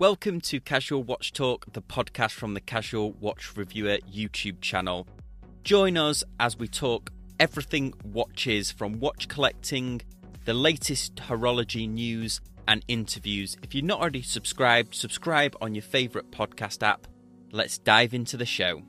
[0.00, 5.08] Welcome to Casual Watch Talk, the podcast from the Casual Watch Reviewer YouTube channel.
[5.64, 10.02] Join us as we talk everything watches from watch collecting,
[10.44, 13.56] the latest horology news, and interviews.
[13.64, 17.08] If you're not already subscribed, subscribe on your favourite podcast app.
[17.50, 18.82] Let's dive into the show.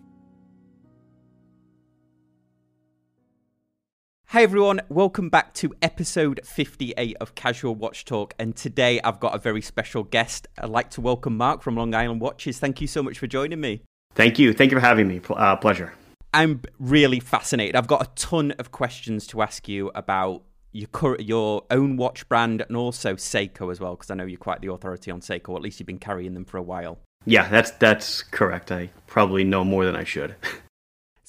[4.32, 8.36] Hey everyone, welcome back to episode 58 of Casual Watch Talk.
[8.38, 10.48] And today I've got a very special guest.
[10.60, 12.60] I'd like to welcome Marc from Long Island Watches.
[12.60, 13.82] Thank you so much for joining me.
[14.14, 14.54] Thank you.
[14.54, 15.20] Thank you for having me.
[15.28, 15.96] Uh, pleasure.
[16.32, 17.76] I'm really fascinated.
[17.76, 20.44] I've got a ton of questions to ask you about
[20.74, 24.38] your cur- your own watch brand and also Seiko as well, because I know you're
[24.38, 25.56] quite the authority on Seiko.
[25.56, 27.00] At least you've been carrying them for a while.
[27.26, 28.72] Yeah, that's that's correct.
[28.72, 30.36] I probably know more than I should.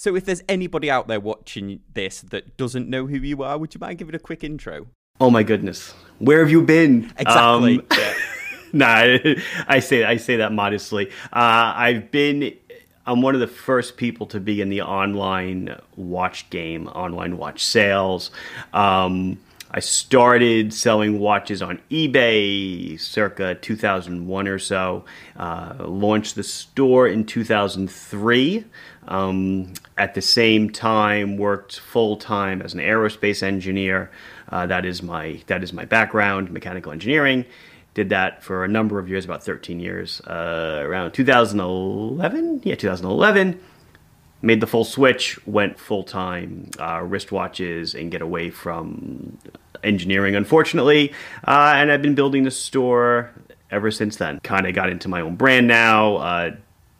[0.01, 3.75] So, if there's anybody out there watching this that doesn't know who you are, would
[3.75, 4.87] you mind giving a quick intro?
[5.21, 7.13] Oh my goodness, where have you been?
[7.19, 7.81] Exactly.
[7.81, 8.15] Um, yeah.
[8.73, 9.19] nah,
[9.69, 11.11] I say I say that modestly.
[11.25, 12.57] Uh, I've been.
[13.05, 17.63] I'm one of the first people to be in the online watch game, online watch
[17.63, 18.31] sales.
[18.73, 19.39] Um,
[19.73, 25.05] I started selling watches on eBay circa 2001 or so.
[25.37, 28.65] Uh, launched the store in 2003.
[29.07, 34.11] Um, at the same time, worked full time as an aerospace engineer.
[34.49, 37.45] Uh, that is my that is my background, mechanical engineering.
[37.95, 40.21] Did that for a number of years, about 13 years.
[40.23, 43.61] Uh, around 2011, yeah, 2011
[44.43, 49.39] made the full switch, went full time uh, wristwatches, and get away from
[49.83, 51.13] engineering, unfortunately.
[51.47, 53.31] Uh, and I've been building the store
[53.71, 54.41] ever since then.
[54.41, 56.17] Kind of got into my own brand now.
[56.17, 56.57] Uh,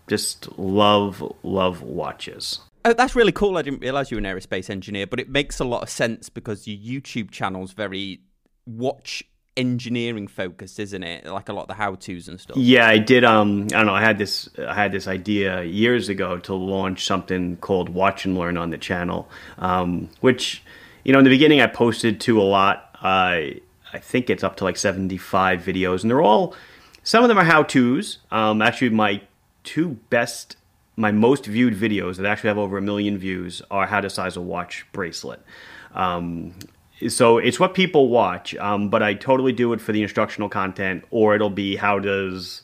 [0.09, 2.61] just love, love watches.
[2.85, 3.59] Oh, that's really cool.
[3.59, 6.29] I didn't realize you were an aerospace engineer, but it makes a lot of sense
[6.29, 8.21] because your YouTube channel is very
[8.67, 9.23] watch
[9.57, 11.27] engineering focused, isn't it?
[11.27, 12.57] Like a lot of the how tos and stuff.
[12.57, 13.25] Yeah, I did.
[13.25, 13.95] Um, I don't know.
[13.95, 14.49] I had this.
[14.59, 18.79] I had this idea years ago to launch something called Watch and Learn on the
[18.79, 20.63] channel, um, which,
[21.05, 22.97] you know, in the beginning I posted to a lot.
[23.03, 23.59] Uh,
[23.93, 26.55] I think it's up to like seventy five videos, and they're all.
[27.03, 28.19] Some of them are how tos.
[28.31, 29.23] Um, actually, my
[29.65, 30.57] two best
[30.97, 34.37] my most viewed videos that actually have over a million views are how to size
[34.37, 35.43] a watch bracelet.
[35.95, 36.55] Um,
[37.09, 41.05] so it's what people watch, um, but I totally do it for the instructional content,
[41.11, 42.63] or it'll be how does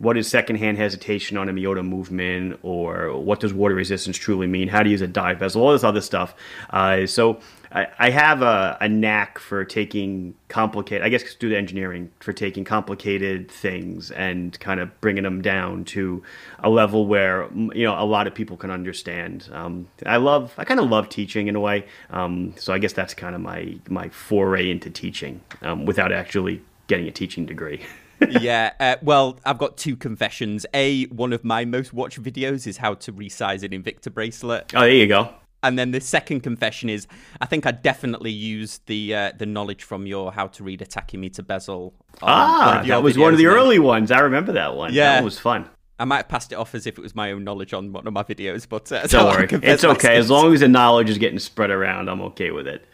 [0.00, 4.66] what is secondhand hesitation on a Miyota movement, or what does water resistance truly mean?
[4.66, 6.34] How to use a dive bezel, all this other stuff.
[6.70, 7.38] Uh, so
[7.70, 12.32] I, I have a, a, knack for taking complicated, I guess, due to engineering, for
[12.32, 16.22] taking complicated things and kind of bringing them down to
[16.60, 19.50] a level where you know a lot of people can understand.
[19.52, 21.84] Um, I love, I kind of love teaching in a way.
[22.08, 26.62] Um, so I guess that's kind of my my foray into teaching um, without actually
[26.86, 27.82] getting a teaching degree.
[28.28, 30.66] yeah, uh, well, I've got two confessions.
[30.74, 34.72] A, one of my most watched videos is how to resize an Invicta bracelet.
[34.74, 35.32] Oh, there you go.
[35.62, 37.06] And then the second confession is,
[37.40, 40.86] I think I definitely used the uh, the knowledge from your how to read a
[40.86, 41.94] tachymeter bezel.
[42.22, 44.10] Ah, that was videos, one of the early ones.
[44.10, 44.94] I remember that one.
[44.94, 45.68] Yeah, that was fun.
[45.98, 48.06] I might have passed it off as if it was my own knowledge on one
[48.06, 50.16] of my videos, but uh, don't worry, it's okay.
[50.16, 52.86] As long as the knowledge is getting spread around, I'm okay with it.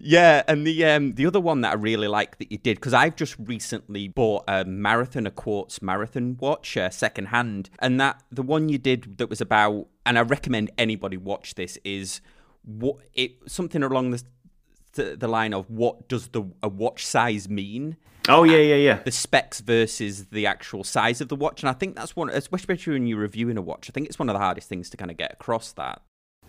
[0.00, 2.92] Yeah, and the um the other one that I really like that you did because
[2.92, 8.22] I've just recently bought a marathon, a quartz marathon watch, uh, second hand, and that
[8.30, 12.20] the one you did that was about, and I recommend anybody watch this is
[12.64, 14.22] what it something along the
[14.94, 17.96] the, the line of what does the a watch size mean?
[18.28, 19.02] Oh yeah, yeah, yeah.
[19.02, 22.94] The specs versus the actual size of the watch, and I think that's one, especially
[22.94, 23.90] when you're reviewing a watch.
[23.90, 26.02] I think it's one of the hardest things to kind of get across that.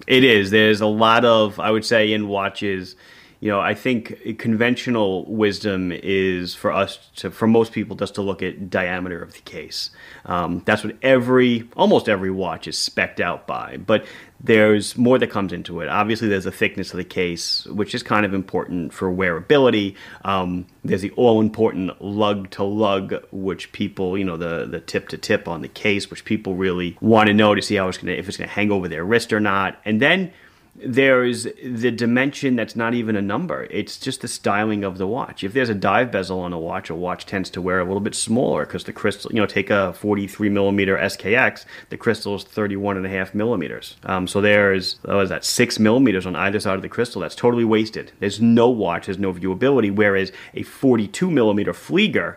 [0.08, 0.52] It is.
[0.52, 2.96] There's a lot of, I would say, in watches
[3.40, 8.22] you know, I think conventional wisdom is for us to, for most people, just to
[8.22, 9.90] look at diameter of the case.
[10.26, 13.78] Um, that's what every, almost every watch is specked out by.
[13.78, 14.06] But
[14.40, 15.90] there's more that comes into it.
[15.90, 19.96] Obviously, there's the thickness of the case, which is kind of important for wearability.
[20.24, 25.08] Um, there's the all important lug to lug, which people, you know, the the tip
[25.10, 27.98] to tip on the case, which people really want to know to see how it's
[28.00, 29.80] to, if it's to hang over their wrist or not.
[29.84, 30.32] And then
[30.78, 33.64] there's the dimension that's not even a number.
[33.72, 35.44] It's just the styling of the watch.
[35.44, 38.02] If there's a dive bezel on a watch, a watch tends to wear a little
[38.02, 42.44] bit smaller because the crystal, you know, take a 43 millimeter SKX, the crystal is
[42.44, 43.96] 31 and a half millimeters.
[44.04, 47.22] Um, so there's, what is that, six millimeters on either side of the crystal.
[47.22, 48.12] That's totally wasted.
[48.20, 49.96] There's no watch, there's no viewability.
[49.96, 52.36] Whereas a 42 millimeter Flieger,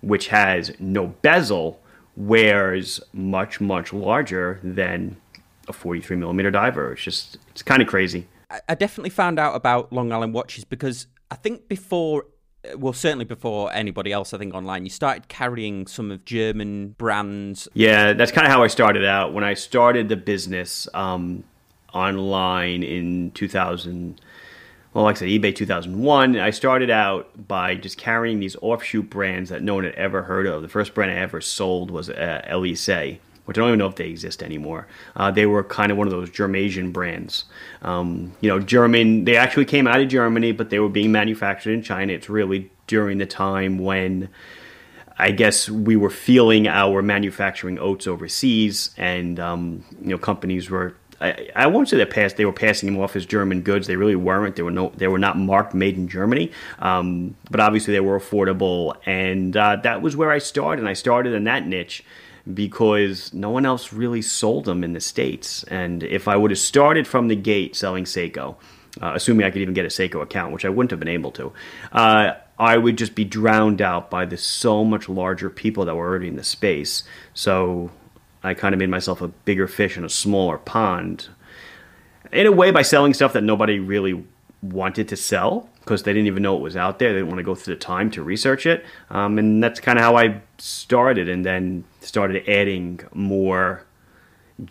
[0.00, 1.80] which has no bezel,
[2.16, 5.18] wears much, much larger than
[5.68, 6.92] a 43 millimeter diver.
[6.92, 8.26] It's just it's kind of crazy.
[8.68, 12.26] I definitely found out about Long Island watches because I think before
[12.76, 17.68] well, certainly before anybody else, I think online, you started carrying some of German brands.
[17.74, 19.32] Yeah, that's kind of how I started out.
[19.32, 21.44] When I started the business um,
[21.92, 24.20] online in 2000,
[24.92, 29.50] well, like I said, eBay 2001, I started out by just carrying these offshoot brands
[29.50, 30.62] that no one had ever heard of.
[30.62, 32.88] The first brand I ever sold was uh, Elise
[33.46, 34.86] which I don't even know if they exist anymore.
[35.14, 37.44] Uh, they were kind of one of those Germasian brands.
[37.80, 41.72] Um, you know, German, they actually came out of Germany, but they were being manufactured
[41.72, 42.12] in China.
[42.12, 44.28] It's really during the time when
[45.18, 50.96] I guess we were feeling our manufacturing oats overseas, and um, you know, companies were.
[51.18, 52.36] I, I won't say that passed.
[52.36, 53.86] They were passing them off as German goods.
[53.86, 54.56] They really weren't.
[54.56, 54.92] They were no.
[54.94, 59.76] They were not marked "Made in Germany," um, but obviously they were affordable, and uh,
[59.76, 60.80] that was where I started.
[60.80, 62.04] And I started in that niche
[62.52, 65.64] because no one else really sold them in the States.
[65.64, 68.56] And if I would have started from the gate selling Seiko,
[69.00, 71.32] uh, assuming I could even get a Seiko account, which I wouldn't have been able
[71.32, 71.52] to,
[71.92, 76.06] uh, I would just be drowned out by the so much larger people that were
[76.08, 77.02] already in the space.
[77.34, 77.90] So
[78.42, 81.28] I kind of made myself a bigger fish in a smaller pond.
[82.32, 84.24] In a way, by selling stuff that nobody really
[84.72, 87.12] wanted to sell because they didn't even know it was out there.
[87.12, 88.84] They didn't want to go through the time to research it.
[89.10, 93.85] Um, and that's kind of how I started and then started adding more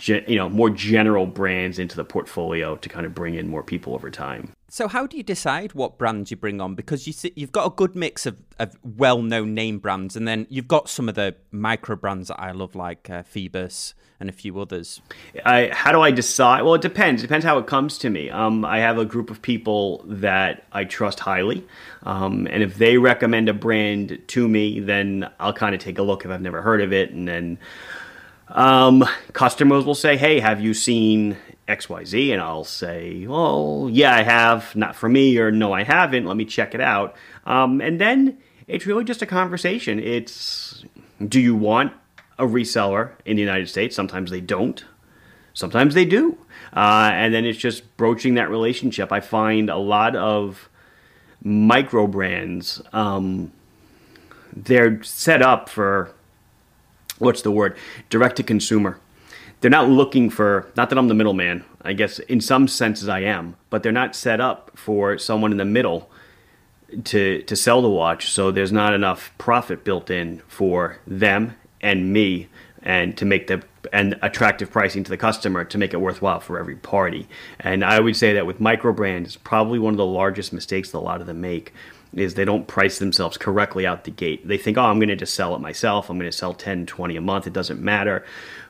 [0.05, 3.93] you know more general brands into the portfolio to kind of bring in more people
[3.93, 4.51] over time.
[4.67, 6.75] So how do you decide what brands you bring on?
[6.75, 10.47] Because you see, you've got a good mix of, of well-known name brands, and then
[10.49, 14.33] you've got some of the micro brands that I love, like uh, Phoibos and a
[14.33, 15.01] few others.
[15.45, 16.63] I, how do I decide?
[16.63, 17.21] Well, it depends.
[17.21, 18.29] It depends how it comes to me.
[18.29, 21.65] Um, I have a group of people that I trust highly,
[22.03, 26.03] um, and if they recommend a brand to me, then I'll kind of take a
[26.03, 27.59] look if I've never heard of it, and then.
[28.47, 29.03] Um,
[29.33, 31.37] customers will say, "Hey, have you seen
[31.67, 36.25] XYZ, and I'll say, well, yeah, I have, not for me, or no, I haven't,
[36.25, 37.15] let me check it out.
[37.45, 38.37] Um, and then
[38.67, 39.99] it's really just a conversation.
[39.99, 40.85] It's
[41.27, 41.93] do you want
[42.37, 43.95] a reseller in the United States?
[43.95, 44.83] Sometimes they don't,
[45.53, 46.37] sometimes they do.
[46.75, 49.11] Uh, and then it's just broaching that relationship.
[49.11, 50.69] I find a lot of
[51.43, 53.51] micro brands, um,
[54.53, 56.13] they're set up for
[57.19, 57.77] what's the word?
[58.09, 58.99] Direct to consumer
[59.61, 61.63] they're not looking for not that I'm the middleman.
[61.81, 65.57] I guess in some senses I am, but they're not set up for someone in
[65.57, 66.09] the middle
[67.05, 68.29] to to sell the watch.
[68.29, 72.47] So there's not enough profit built in for them and me,
[72.83, 73.63] and to make the
[73.93, 77.27] and attractive pricing to the customer to make it worthwhile for every party.
[77.59, 80.97] And I would say that with micro brands, probably one of the largest mistakes that
[80.97, 81.73] a lot of them make
[82.15, 84.47] is they don't price themselves correctly out the gate.
[84.47, 86.09] They think, oh, I'm going to just sell it myself.
[86.09, 87.47] I'm going to sell 10, 20 a month.
[87.47, 88.25] It doesn't matter.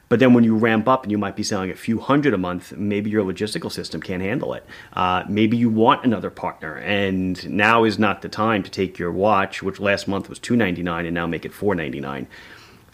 [0.07, 2.37] But then when you ramp up and you might be selling a few hundred a
[2.37, 4.65] month, maybe your logistical system can't handle it.
[4.93, 9.11] Uh, maybe you want another partner, and now is not the time to take your
[9.11, 12.27] watch, which last month was two ninety nine, and now make it four ninety nine.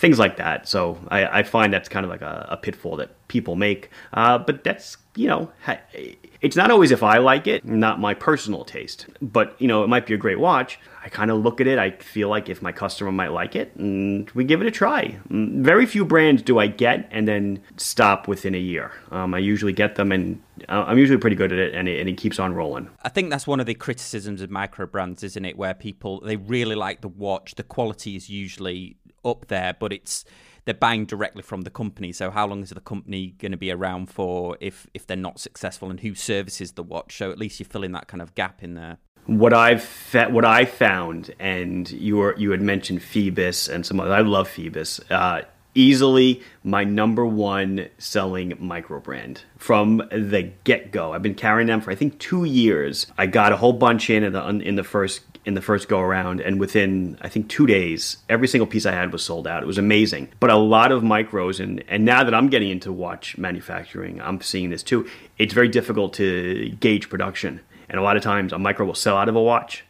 [0.01, 0.67] Things like that.
[0.67, 3.91] So I, I, find that's kind of like a, a pitfall that people make.
[4.13, 5.51] Uh, but that's you know
[6.41, 9.05] it's not always if I like it, not my personal taste.
[9.21, 10.79] But, you know, it might be a great watch.
[11.03, 13.75] I kind of look at it, I feel like if my customer might like it,
[13.75, 15.19] and we give it a try.
[15.29, 18.91] Mm, very few brands do I get and then stop within a year.
[19.11, 21.99] Um, I usually get them and uh, I'm usually pretty good at it and, it
[21.99, 22.89] and it keeps on rolling.
[23.03, 25.57] I think that's one of the criticisms of micro brands, isn't it?
[25.57, 27.55] Where people, they really like the watch.
[27.55, 30.25] The quality is usually up there, but it's
[30.65, 32.11] they're buying directly from the company.
[32.11, 35.39] So how long is the company going to be around for if if they're not
[35.39, 37.17] successful, and who services the watch?
[37.17, 38.97] So at least you're filling that kind of gap in there.
[39.25, 43.99] What I've fa- what I found, and you were you had mentioned Phoibos and some
[43.99, 44.13] other.
[44.13, 44.99] I love Phoibos.
[45.11, 45.43] Uh,
[45.73, 51.13] easily my number one selling micro brand from the get go.
[51.13, 53.07] I've been carrying them for I think two years.
[53.17, 55.99] I got a whole bunch in in the, in the first in the first go
[55.99, 59.63] around, and within I think two days, every single piece I had was sold out.
[59.63, 60.29] It was amazing.
[60.39, 64.41] But a lot of micros, and and now that I'm getting into watch manufacturing, I'm
[64.41, 65.07] seeing this too.
[65.37, 69.17] It's very difficult to gauge production, and a lot of times a micro will sell
[69.17, 69.83] out of a watch.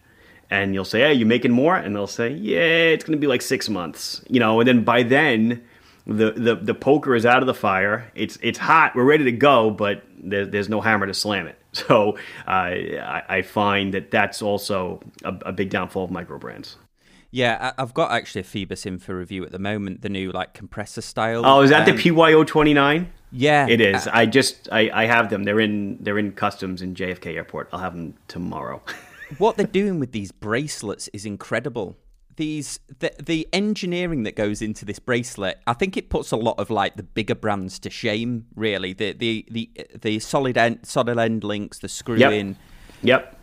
[0.49, 3.27] And you'll say, "Hey, you're making more?" And they'll say, "Yeah, it's going to be
[3.27, 5.63] like six months." You know, and then by then,
[6.05, 8.11] the, the the poker is out of the fire.
[8.15, 8.95] It's it's hot.
[8.95, 11.57] We're ready to go, but there, there's no hammer to slam it.
[11.87, 16.75] So uh, I, I, find that that's also a, a big downfall of micro brands.
[17.31, 20.01] Yeah, I've got actually a Phoibos in for review at the moment.
[20.01, 21.45] The new like compressor style.
[21.45, 23.09] Oh, is that um, the PYO twenty nine?
[23.31, 24.05] Yeah, it is.
[24.05, 25.45] Uh, I just I, I have them.
[25.45, 27.69] They're in they're in customs in JFK Airport.
[27.71, 28.81] I'll have them tomorrow.
[29.37, 31.95] what they're doing with these bracelets is incredible
[32.37, 36.55] these the, the engineering that goes into this bracelet i think it puts a lot
[36.57, 39.69] of like the bigger brands to shame really the the the,
[40.01, 42.31] the solid end solid end links the screw yep.
[42.31, 42.55] in
[43.01, 43.37] yep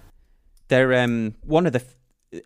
[0.68, 1.82] they're um one of the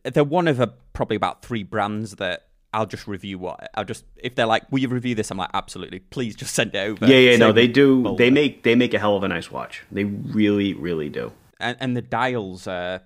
[0.05, 4.05] they're one of a, probably about three brands that I'll just review what I'll just
[4.17, 5.31] if they're like, will you review this?
[5.31, 5.99] I'm like, absolutely.
[5.99, 7.07] Please just send it over.
[7.07, 8.03] Yeah, yeah, no, they do.
[8.03, 8.25] Folder.
[8.25, 9.83] They make they make a hell of a nice watch.
[9.93, 11.33] They really, really do.
[11.61, 13.01] And, and the dials, uh,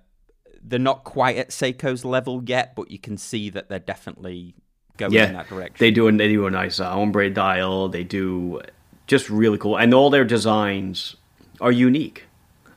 [0.66, 4.54] they're not quite at Seiko's level yet, but you can see that they're definitely
[4.96, 5.76] going yeah, in that direction.
[5.78, 6.10] They do.
[6.10, 7.88] They do a nice uh, ombre dial.
[7.88, 8.60] They do
[9.06, 11.16] just really cool, and all their designs
[11.60, 12.24] are unique.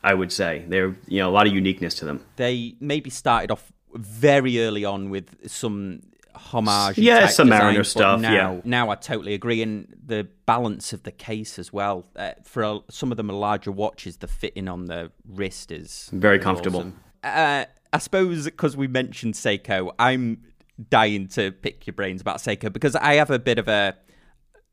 [0.03, 2.23] I would say they're you know a lot of uniqueness to them.
[2.35, 6.01] They maybe started off very early on with some
[6.35, 6.97] homage.
[6.97, 8.21] Yeah, some design, Mariner stuff.
[8.21, 12.05] Now, yeah, now I totally agree, and the balance of the case as well.
[12.15, 16.39] Uh, for a, some of them larger watches, the fitting on the wrist is very
[16.39, 16.79] comfortable.
[16.79, 16.99] Awesome.
[17.23, 20.43] Uh, I suppose because we mentioned Seiko, I'm
[20.89, 23.95] dying to pick your brains about Seiko because I have a bit of a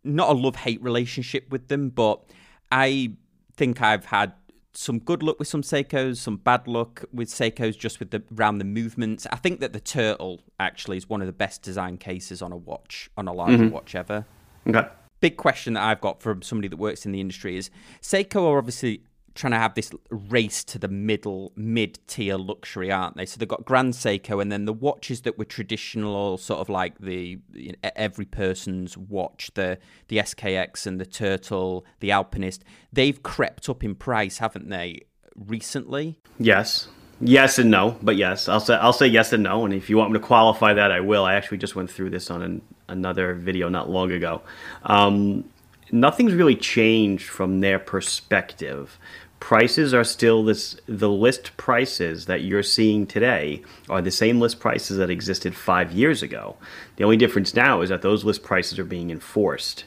[0.05, 2.23] not a love hate relationship with them, but
[2.71, 3.13] I
[3.57, 4.33] think I've had
[4.73, 8.59] some good luck with some Seikos, some bad luck with Seikos just with the around
[8.59, 9.27] the movements.
[9.33, 12.57] I think that the turtle actually is one of the best design cases on a
[12.57, 13.71] watch, on a larger mm-hmm.
[13.71, 14.27] watch ever.
[14.67, 14.87] Okay.
[15.21, 17.71] Big question that I've got from somebody that works in the industry is
[18.03, 19.03] Seiko are obviously
[19.37, 23.27] trying to have this race to the middle mid tier luxury, aren't they?
[23.27, 26.99] So they've got Grand Seiko, and then the watches that were traditional, sort of like
[26.99, 29.79] the you know, every person's watch, the
[30.09, 32.65] the SKX and the Turtle, the Alpinist.
[32.93, 35.03] They've crept up in price, haven't they?
[35.37, 36.89] Recently, yes,
[37.21, 39.65] yes and no, but yes, I'll say I'll say yes and no.
[39.65, 41.25] And if you want me to qualify that, I will.
[41.25, 44.41] I actually just went through this on an, another video not long ago.
[44.85, 45.45] Um,
[45.93, 48.99] nothing's really changed from their perspective
[49.41, 54.61] prices are still this the list prices that you're seeing today are the same list
[54.61, 56.57] prices that existed five years ago.
[56.97, 59.85] The only difference now is that those list prices are being enforced.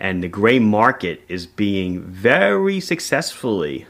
[0.00, 3.86] And the gray market is being very successfully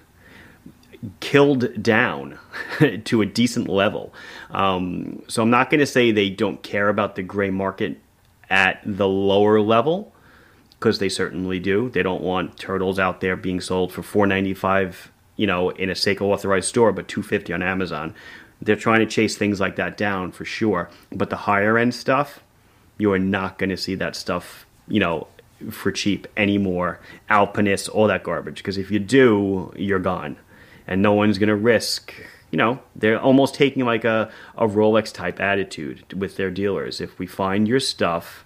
[1.20, 2.38] killed down
[3.04, 4.12] to a decent level.
[4.50, 8.00] Um, so i'm not going to say they don't care about the gray market
[8.50, 10.12] at the lower level
[10.78, 11.90] because they certainly do.
[11.90, 15.90] They don't want turtles out there being sold for four ninety five, you know, in
[15.90, 18.14] a Seiko authorized store, but two fifty on Amazon.
[18.60, 20.90] They're trying to chase things like that down for sure.
[21.12, 22.40] But the higher end stuff,
[22.96, 25.28] you are not going to see that stuff, you know,
[25.70, 27.00] for cheap anymore.
[27.28, 28.56] Alpinists, all that garbage.
[28.56, 30.36] Because if you do, you're gone,
[30.86, 32.12] and no one's going to risk.
[32.50, 37.00] You know, they're almost taking like a, a Rolex type attitude with their dealers.
[37.00, 38.44] If we find your stuff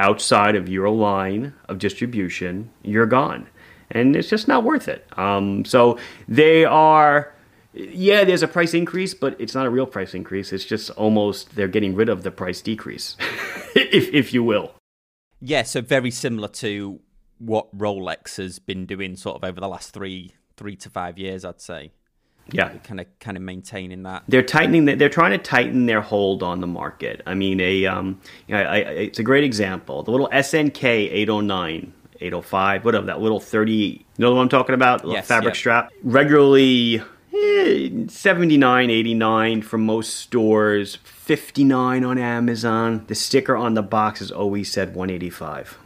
[0.00, 3.46] outside of your line of distribution, you're gone.
[3.90, 5.06] And it's just not worth it.
[5.18, 7.34] Um, so they are,
[7.72, 10.52] yeah, there's a price increase, but it's not a real price increase.
[10.52, 13.16] It's just almost they're getting rid of the price decrease,
[13.76, 14.74] if, if you will.
[15.40, 17.00] Yeah, so very similar to
[17.38, 21.42] what Rolex has been doing sort of over the last three three to five years,
[21.42, 21.92] I'd say
[22.52, 22.68] yeah.
[22.78, 24.24] Kind of kind of maintaining that.
[24.28, 27.22] They're tightening they're trying to tighten their hold on the market.
[27.26, 30.02] I mean a um you know, I, I, it's a great example.
[30.02, 31.92] The little snk 809
[32.22, 35.06] 805 whatever that little 30 you know what i'm talking about?
[35.06, 35.90] Yes, fabric strap?
[36.02, 37.02] Regularly
[37.34, 43.04] eh, 79 89 from most stores 59 on amazon.
[43.06, 45.78] The sticker on the box has always said 185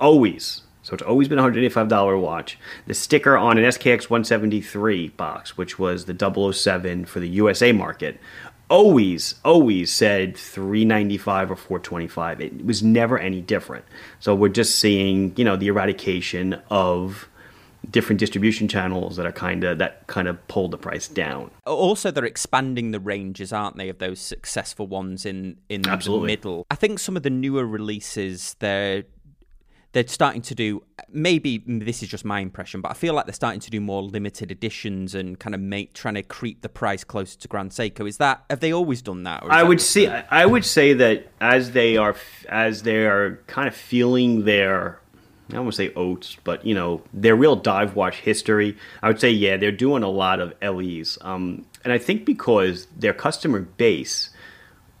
[0.00, 2.58] always so it's always been a $185 watch.
[2.86, 6.16] The sticker on an SKX 173 box, which was the
[6.54, 8.18] 007 for the USA market,
[8.70, 12.40] always, always said 395 or 425.
[12.40, 13.84] It was never any different.
[14.18, 17.28] So we're just seeing, you know, the eradication of
[17.90, 21.50] different distribution channels that are kind of that kind of pull the price down.
[21.66, 26.28] Also, they're expanding the ranges, aren't they, of those successful ones in in Absolutely.
[26.28, 26.66] the middle.
[26.70, 29.04] I think some of the newer releases they're
[29.92, 33.32] they're starting to do maybe this is just my impression but i feel like they're
[33.32, 37.04] starting to do more limited editions and kind of make trying to creep the price
[37.04, 40.06] closer to grand seiko is that have they always done that i that would see
[40.06, 42.14] i would say that as they are
[42.48, 45.00] as they are kind of feeling their
[45.50, 48.76] I don't want to say oats, but you know their real dive watch history.
[49.02, 52.86] I would say yeah, they're doing a lot of LEs, um, and I think because
[52.94, 54.28] their customer base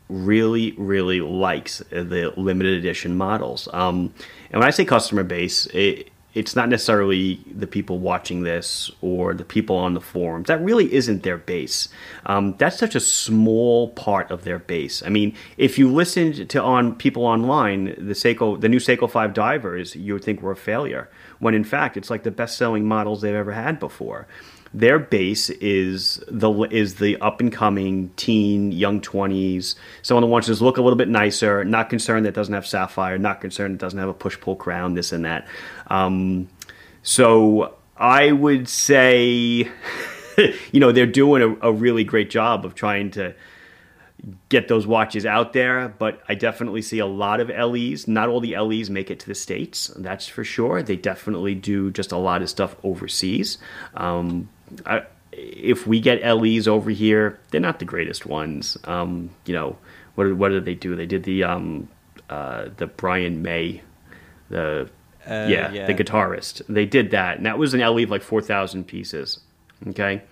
[0.08, 3.68] really, really likes the limited edition models.
[3.72, 4.12] Um,
[4.50, 9.34] and when I say customer base, it, it's not necessarily the people watching this or
[9.34, 10.46] the people on the forums.
[10.46, 11.88] That really isn't their base.
[12.26, 15.02] Um, that's such a small part of their base.
[15.02, 19.34] I mean, if you listened to on people online, the Seiko, the new Seiko Five
[19.34, 21.08] divers, you would think were a failure.
[21.38, 24.26] When in fact, it's like the best-selling models they've ever had before
[24.74, 30.46] their base is the is the up and coming teen, young twenties, someone who wants
[30.48, 33.78] to look a little bit nicer, not concerned that doesn't have sapphire, not concerned it
[33.78, 35.46] doesn't have a push pull crown, this and that.
[35.88, 36.48] Um,
[37.02, 39.70] so I would say,
[40.72, 43.34] you know, they're doing a, a really great job of trying to
[44.48, 45.88] get those watches out there.
[45.88, 48.06] But I definitely see a lot of LEs.
[48.06, 50.82] Not all the LEs make it to the states, that's for sure.
[50.82, 53.58] They definitely do just a lot of stuff overseas.
[53.94, 54.48] Um,
[54.86, 58.76] I, if we get LEs over here, they're not the greatest ones.
[58.84, 59.76] Um, you know,
[60.14, 60.96] what what did they do?
[60.96, 61.88] They did the um,
[62.30, 63.82] uh, the Brian May,
[64.50, 64.90] the
[65.28, 66.62] uh, yeah, yeah, the guitarist.
[66.68, 69.40] They did that, and that was an LE of like four thousand pieces.
[69.88, 70.22] Okay,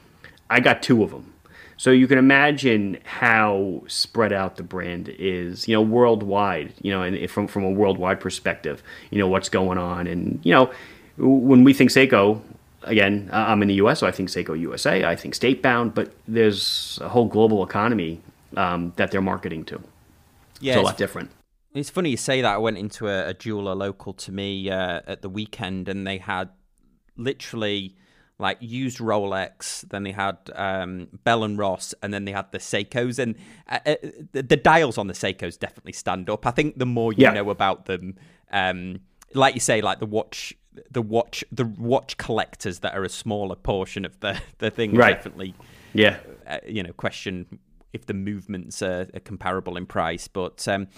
[0.50, 1.33] I got two of them.
[1.78, 7.02] So you can imagine how spread out the brand is, you know, worldwide, you know,
[7.02, 10.71] and from from a worldwide perspective, you know, what's going on, and you know,
[11.19, 12.40] when we think Seiko,
[12.87, 16.12] again, I'm in the U.S., so I think Seiko USA, I think state bound, but
[16.26, 18.21] there's a whole global economy
[18.57, 19.81] um, that they're marketing to.
[20.61, 21.31] Yeah, it's a lot different.
[21.75, 22.55] It's funny you say that.
[22.55, 26.19] I went into a, a jeweler local to me uh, at the weekend, and they
[26.19, 26.49] had
[27.16, 27.97] literally
[28.38, 32.59] like used Rolex, then they had um, Bell and Ross, and then they had the
[32.59, 33.35] Seikos, and
[33.69, 33.95] uh, uh,
[34.33, 36.47] the, the, dials on the Seikos definitely stand up.
[36.47, 37.33] I think the more you yeah.
[37.33, 38.16] know about them,
[38.50, 39.00] um,
[39.33, 40.55] like you say, like the watch,
[40.90, 45.16] the watch, the watch collectors that are a smaller portion of the the thing, right.
[45.16, 45.54] definitely,
[45.92, 47.59] yeah, uh, you know, question
[47.92, 50.66] if the movements are, are comparable in price, but.
[50.68, 50.88] Um,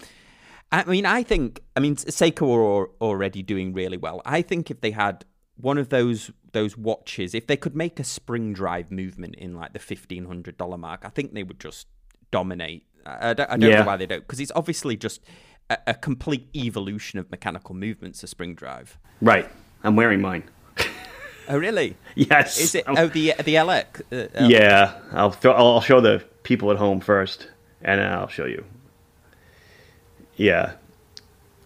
[0.71, 4.21] I mean, I think, I mean, Seiko are already doing really well.
[4.23, 5.25] I think if they had
[5.59, 9.73] one of those those watches, if they could make a spring drive movement in like
[9.73, 11.87] the fifteen hundred dollar mark, I think they would just
[12.31, 12.85] dominate.
[13.05, 13.79] I, don't, I don't yeah.
[13.79, 15.21] know why they don't, because it's obviously just
[15.69, 18.23] a, a, complete evolution of mechanical movements.
[18.23, 19.49] A spring drive, right?
[19.83, 20.43] I'm wearing mine.
[21.47, 21.95] oh, really?
[22.15, 22.59] yes.
[22.59, 22.83] Is it?
[22.87, 22.97] I'm...
[22.97, 24.01] Oh, the the LX.
[24.11, 27.49] Uh, yeah, I'll I'll show the people at home first,
[27.81, 28.65] and then I'll show you.
[30.35, 30.73] Yeah.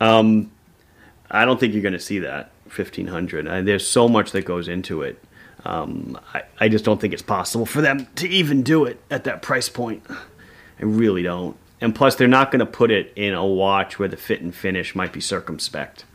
[0.01, 0.51] Um,
[1.29, 2.53] I don't think you're going to see that.
[2.75, 5.23] 1500 uh, there's so much that goes into it
[5.65, 9.23] um, I, I just don't think it's possible for them to even do it at
[9.25, 13.33] that price point i really don't and plus they're not going to put it in
[13.33, 16.05] a watch where the fit and finish might be circumspect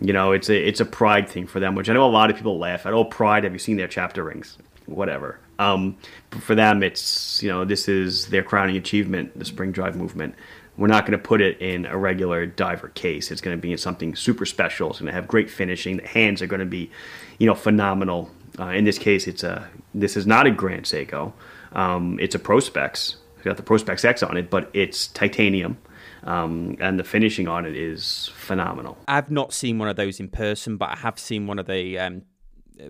[0.00, 2.30] you know it's a it's a pride thing for them which i know a lot
[2.30, 5.96] of people laugh at oh pride have you seen their chapter rings whatever um,
[6.40, 10.34] for them it's you know this is their crowning achievement the spring drive movement
[10.80, 13.30] we're not going to put it in a regular diver case.
[13.30, 14.88] It's going to be in something super special.
[14.88, 15.98] It's going to have great finishing.
[15.98, 16.90] The hands are going to be,
[17.38, 18.30] you know, phenomenal.
[18.58, 21.34] Uh, in this case, it's a this is not a Grand Seiko.
[21.72, 23.16] Um, it's a Prospex.
[23.36, 25.76] It's got the Prospex X on it, but it's titanium.
[26.22, 28.98] Um, and the finishing on it is phenomenal.
[29.08, 31.98] I've not seen one of those in person, but I have seen one of the
[31.98, 32.22] um,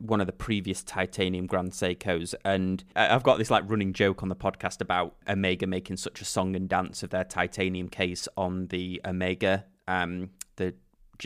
[0.00, 4.28] one of the previous titanium Grand Seikos, and I've got this like running joke on
[4.28, 8.68] the podcast about Omega making such a song and dance of their titanium case on
[8.68, 10.74] the Omega, um, the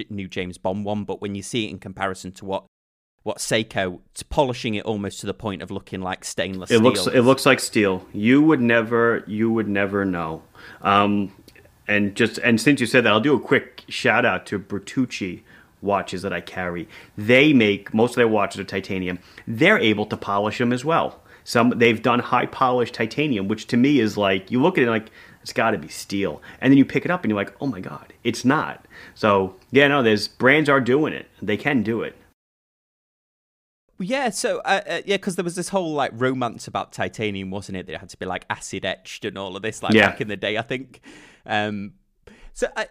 [0.08, 1.04] new James Bond one.
[1.04, 2.64] But when you see it in comparison to what
[3.22, 6.70] what Seiko, it's polishing it almost to the point of looking like stainless.
[6.70, 6.84] It steel.
[6.84, 8.06] looks it looks like steel.
[8.12, 10.42] You would never you would never know.
[10.82, 11.32] Um,
[11.86, 15.42] and just and since you said that, I'll do a quick shout out to Bertucci
[15.82, 16.88] watches that I carry.
[17.16, 19.18] They make most of their watches are titanium.
[19.46, 21.20] They're able to polish them as well.
[21.44, 24.90] Some they've done high polished titanium, which to me is like you look at it
[24.90, 25.10] like
[25.42, 27.66] it's got to be steel, and then you pick it up and you're like, oh
[27.66, 28.86] my god, it's not.
[29.14, 31.28] So yeah, no, there's brands are doing it.
[31.42, 32.16] They can do it.
[33.98, 37.76] Yeah, so uh, uh, yeah, because there was this whole like romance about titanium, wasn't
[37.76, 37.86] it?
[37.86, 40.10] That it had to be like acid etched and all of this, like yeah.
[40.10, 41.00] back in the day, I think.
[41.46, 41.94] Um,
[42.52, 42.88] so I,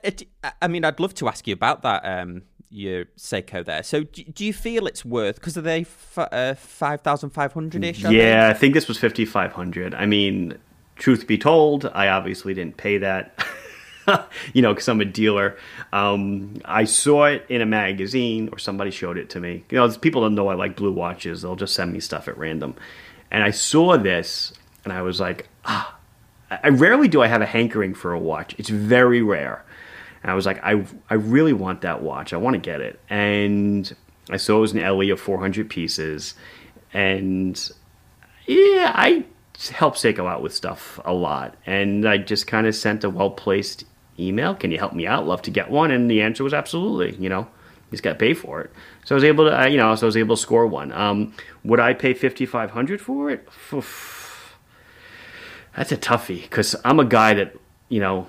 [0.62, 2.02] I, mean, I'd love to ask you about that.
[2.06, 3.84] Um, your Seiko there.
[3.84, 7.54] So do, do you feel it's worth because are they f- uh, five thousand five
[7.54, 8.04] hundred ish?
[8.04, 9.94] Yeah, I think this was fifty five hundred.
[9.94, 10.58] I mean,
[10.96, 13.38] truth be told, I obviously didn't pay that.
[14.54, 15.58] you know, because I'm a dealer.
[15.94, 19.64] Um, I saw it in a magazine or somebody showed it to me.
[19.70, 21.44] You know, people don't know I like blue watches.
[21.44, 22.76] They'll just send me stuff at random.
[23.32, 25.98] And I saw this and I was like, ah,
[26.64, 28.56] I rarely do I have a hankering for a watch.
[28.58, 29.64] It's very rare.
[30.22, 32.34] And I was like, I, I really want that watch.
[32.34, 33.00] I want to get it.
[33.10, 33.94] And
[34.30, 36.36] I saw it was an LE of 400 pieces.
[36.94, 37.60] And
[38.46, 39.26] yeah, I
[39.72, 41.56] help Seiko out with stuff a lot.
[41.66, 43.86] And I just kind of sent a well placed
[44.18, 44.56] email.
[44.56, 45.28] Can you help me out?
[45.28, 45.92] Love to get one.
[45.92, 47.48] And the answer was absolutely, you know.
[47.90, 48.72] He's got to pay for it,
[49.06, 50.92] so I was able to, you know, so I was able to score one.
[50.94, 51.32] Um,
[51.64, 53.48] would I pay fifty five hundred for it?
[53.72, 54.23] Oof.
[55.76, 57.56] That's a toughie because I'm a guy that,
[57.90, 58.28] you know,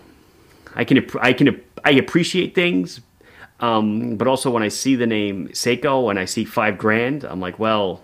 [0.75, 3.01] I can I can I appreciate things,
[3.61, 7.41] um, but also when I see the name Seiko and I see five grand, I'm
[7.41, 8.03] like, well,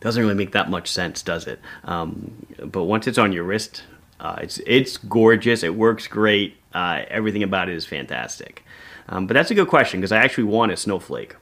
[0.00, 1.60] doesn't really make that much sense, does it?
[1.84, 3.84] Um, but once it's on your wrist,
[4.20, 5.62] uh, it's it's gorgeous.
[5.62, 6.56] It works great.
[6.72, 8.64] Uh, everything about it is fantastic.
[9.08, 11.36] Um, but that's a good question because I actually want a snowflake.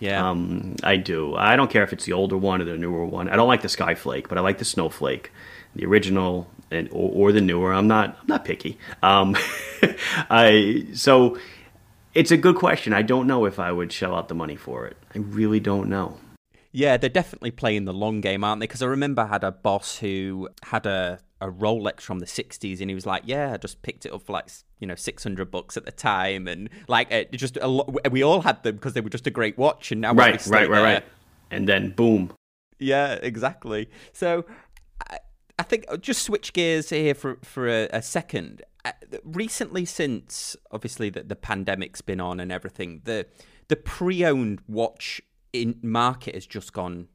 [0.00, 1.34] Yeah, um, I do.
[1.34, 3.28] I don't care if it's the older one or the newer one.
[3.28, 5.30] I don't like the skyflake, but I like the snowflake.
[5.76, 7.72] The original and or, or the newer.
[7.72, 8.78] I'm not I'm not picky.
[9.02, 9.36] Um,
[10.30, 11.38] I so
[12.14, 12.92] it's a good question.
[12.92, 14.96] I don't know if I would shell out the money for it.
[15.14, 16.18] I really don't know.
[16.76, 18.66] Yeah, they're definitely playing the long game, aren't they?
[18.66, 22.80] Because I remember I had a boss who had a, a Rolex from the 60s
[22.80, 24.48] and he was like, Yeah, I just picked it up for like,
[24.80, 26.48] you know, 600 bucks at the time.
[26.48, 29.30] And like, it just a lot, we all had them because they were just a
[29.30, 29.92] great watch.
[29.92, 31.04] And now, right, right, right, right.
[31.50, 32.32] And then boom.
[32.80, 33.88] Yeah, exactly.
[34.12, 34.44] So
[35.58, 38.62] I, think I'll uh, just switch gears here for, for a, a second.
[38.84, 38.92] Uh,
[39.24, 43.26] recently, since obviously the, the pandemic's been on and everything, the
[43.68, 45.22] the pre-owned watch
[45.54, 47.08] in market has just gone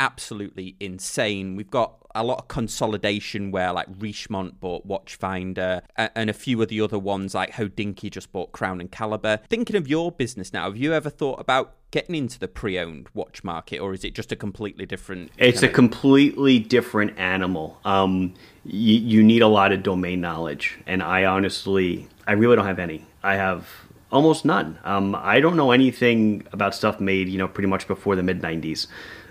[0.00, 1.56] absolutely insane.
[1.56, 6.68] We've got a lot of consolidation where like Richemont bought Watchfinder and a few of
[6.68, 9.40] the other ones like Hodinkee just bought Crown and Caliber.
[9.48, 13.42] Thinking of your business now, have you ever thought about getting into the pre-owned watch
[13.44, 15.72] market or is it just a completely different It's a of...
[15.72, 17.78] completely different animal.
[17.84, 22.66] Um you, you need a lot of domain knowledge and I honestly I really don't
[22.66, 23.04] have any.
[23.22, 23.68] I have
[24.14, 24.78] almost none.
[24.84, 28.40] Um, I don't know anything about stuff made, you know, pretty much before the mid
[28.40, 28.86] '90s.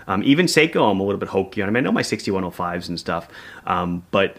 [0.06, 1.68] Um, even Seiko, I'm a little bit hokey on.
[1.68, 3.28] I mean, I know my 6105s and stuff,
[3.66, 4.38] um, but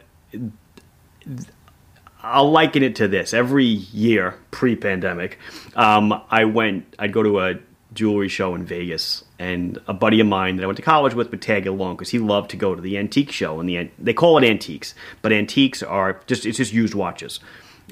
[2.21, 3.34] I'll liken it to this.
[3.34, 5.39] Every year, pre-pandemic,
[5.75, 6.95] um, I went.
[6.97, 7.56] I'd go to a
[7.93, 11.32] jewelry show in Vegas, and a buddy of mine that I went to college with
[11.32, 13.60] would tag along because he loved to go to the antique show.
[13.60, 17.39] And the they call it antiques, but antiques are just it's just used watches.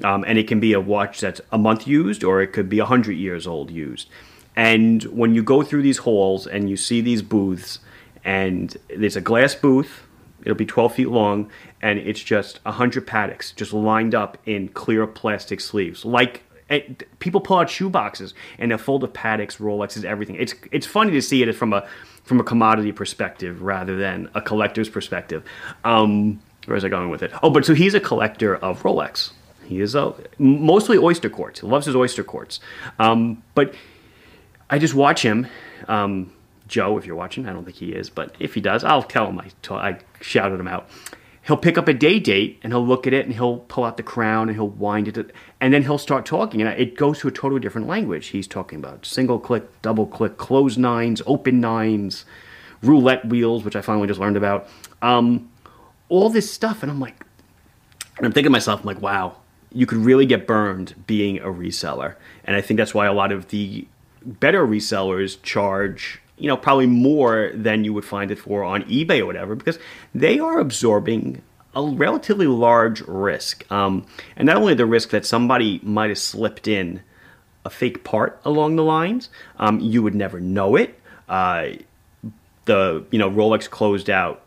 [0.02, 2.78] Um, and it can be a watch that's a month used or it could be
[2.78, 4.08] hundred years old used.
[4.56, 7.80] And when you go through these halls and you see these booths,
[8.24, 10.06] and there's a glass booth,
[10.42, 11.50] it'll be 12 feet long,
[11.82, 16.04] and it's just 100 Pateks just lined up in clear plastic sleeves.
[16.04, 16.80] Like eh,
[17.18, 20.36] people pull out shoe boxes and they're full of Pateks, Rolexes, everything.
[20.36, 21.86] It's it's funny to see it from a
[22.24, 25.44] from a commodity perspective rather than a collector's perspective.
[25.84, 27.30] Um, I going with it?
[27.42, 29.32] Oh, but so he's a collector of Rolex.
[29.66, 31.60] He is a mostly oyster quartz.
[31.60, 32.60] He loves his oyster quartz.
[32.98, 33.74] Um, but
[34.74, 35.46] I just watch him.
[35.86, 36.32] Um,
[36.66, 39.28] Joe, if you're watching, I don't think he is, but if he does, I'll tell
[39.28, 40.90] him I, t- I shouted him out.
[41.42, 43.98] He'll pick up a day date and he'll look at it and he'll pull out
[43.98, 46.60] the crown and he'll wind it, and then he'll start talking.
[46.60, 48.28] And it goes to a totally different language.
[48.28, 52.24] He's talking about single click, double click, close nines, open nines,
[52.82, 54.68] roulette wheels, which I finally just learned about.
[55.02, 55.52] Um,
[56.08, 56.82] all this stuff.
[56.82, 57.24] And I'm like,
[58.16, 59.36] and I'm thinking to myself, I'm like, wow,
[59.70, 62.16] you could really get burned being a reseller.
[62.42, 63.86] And I think that's why a lot of the
[64.24, 69.20] better resellers charge you know probably more than you would find it for on ebay
[69.20, 69.78] or whatever because
[70.14, 71.42] they are absorbing
[71.76, 74.06] a relatively large risk um,
[74.36, 77.02] and not only the risk that somebody might have slipped in
[77.64, 81.68] a fake part along the lines um, you would never know it uh,
[82.64, 84.44] the you know rolex closed out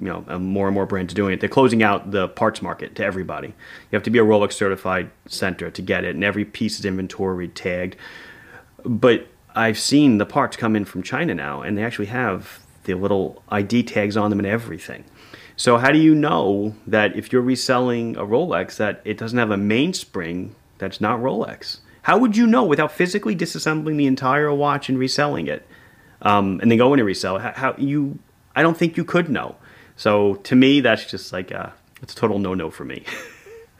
[0.00, 1.40] you know, more and more brands are doing it.
[1.40, 3.48] They're closing out the parts market to everybody.
[3.48, 6.84] You have to be a Rolex certified center to get it, and every piece is
[6.84, 7.96] inventory tagged.
[8.84, 12.94] But I've seen the parts come in from China now, and they actually have the
[12.94, 15.04] little ID tags on them and everything.
[15.56, 19.50] So how do you know that if you're reselling a Rolex that it doesn't have
[19.50, 21.80] a mainspring that's not Rolex?
[22.02, 25.66] How would you know without physically disassembling the entire watch and reselling it,
[26.22, 27.38] um, and then going to resell?
[27.38, 28.20] How, how you?
[28.54, 29.56] I don't think you could know.
[29.96, 33.02] So to me, that's just like a, it's a total no no for me.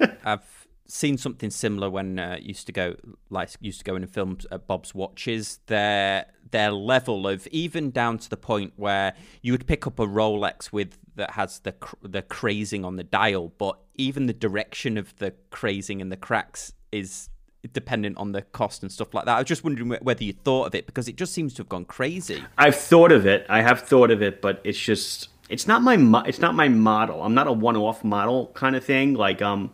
[0.25, 0.58] I've
[0.89, 2.97] seen something similar when uh, used to go
[3.31, 5.61] like used to go in and film at Bob's Watches.
[5.67, 10.07] Their their level of even down to the point where you would pick up a
[10.07, 15.15] Rolex with that has the the crazing on the dial, but even the direction of
[15.17, 17.29] the crazing and the cracks is
[17.73, 19.37] dependent on the cost and stuff like that.
[19.37, 21.69] I was just wondering whether you thought of it because it just seems to have
[21.69, 22.43] gone crazy.
[22.57, 23.45] I've thought of it.
[23.49, 26.69] I have thought of it, but it's just it's not my mo- it's not my
[26.69, 27.23] model.
[27.23, 29.15] I'm not a one-off model kind of thing.
[29.15, 29.73] Like um,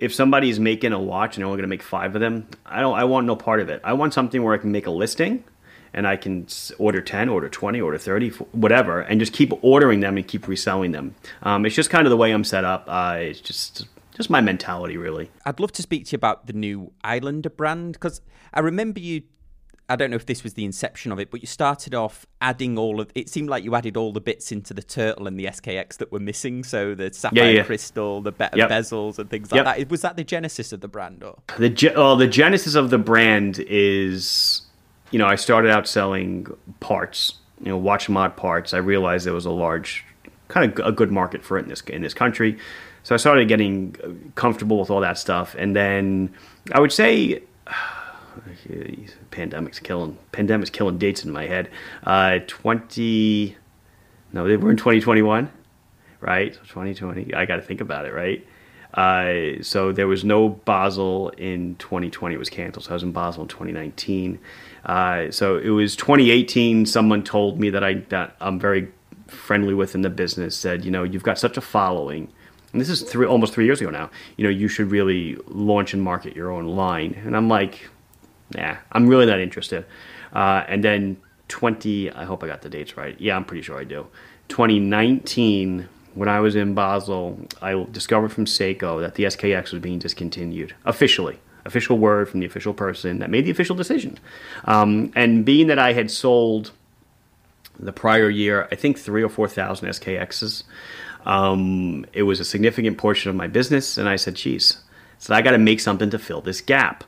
[0.00, 2.80] if somebody's making a watch and they're only going to make five of them, I
[2.80, 2.96] don't.
[2.96, 3.80] I want no part of it.
[3.84, 5.44] I want something where I can make a listing,
[5.92, 6.46] and I can
[6.78, 10.92] order ten, order twenty, order thirty, whatever, and just keep ordering them and keep reselling
[10.92, 11.14] them.
[11.42, 12.84] Um, it's just kind of the way I'm set up.
[12.88, 15.30] Uh, it's just just my mentality, really.
[15.44, 18.20] I'd love to speak to you about the new Islander brand because
[18.52, 19.22] I remember you
[19.90, 22.78] I don't know if this was the inception of it, but you started off adding
[22.78, 23.10] all of.
[23.16, 26.12] It seemed like you added all the bits into the turtle and the SKX that
[26.12, 26.62] were missing.
[26.62, 27.62] So the sapphire yeah, yeah.
[27.64, 28.70] crystal, the better yep.
[28.70, 29.76] bezels, and things like yep.
[29.76, 29.90] that.
[29.90, 32.98] Was that the genesis of the brand, or the well, oh, the genesis of the
[32.98, 34.62] brand is,
[35.10, 36.46] you know, I started out selling
[36.78, 38.72] parts, you know, watch mod parts.
[38.72, 40.04] I realized there was a large,
[40.46, 42.56] kind of a good market for it in this in this country.
[43.02, 46.32] So I started getting comfortable with all that stuff, and then
[46.70, 47.42] I would say
[49.30, 51.70] pandemic's killing pandemic's killing dates in my head.
[52.04, 53.56] Uh, twenty,
[54.32, 55.50] no, we're in twenty twenty one.
[56.20, 56.52] right?
[56.52, 57.34] 2020.
[57.34, 58.46] I got to think about it, right?
[58.92, 62.34] Uh, so there was no Basel in 2020.
[62.34, 62.84] It was canceled.
[62.84, 64.38] So I was in Basel in 2019.
[64.84, 66.86] Uh, so it was 2018.
[66.86, 68.88] Someone told me that I that I'm very
[69.28, 72.28] friendly with in the business said, you know, you've got such a following.
[72.72, 74.10] And this is three, almost three years ago now.
[74.36, 77.20] You know, you should really launch and market your own line.
[77.24, 77.88] And I'm like,
[78.54, 79.84] nah, I'm really not interested.
[80.32, 81.16] Uh, and then
[81.48, 83.20] 20, I hope I got the dates right.
[83.20, 84.06] Yeah, I'm pretty sure I do.
[84.48, 89.98] 2019 when I was in Basel, I discovered from Seiko that the SKX was being
[89.98, 91.38] discontinued officially.
[91.64, 94.18] Official word from the official person that made the official decision.
[94.64, 96.72] Um, and being that I had sold
[97.78, 100.64] the prior year, I think three or four thousand SKXs,
[101.26, 103.98] um, it was a significant portion of my business.
[103.98, 104.78] And I said, geez,
[105.18, 107.04] so I got to make something to fill this gap.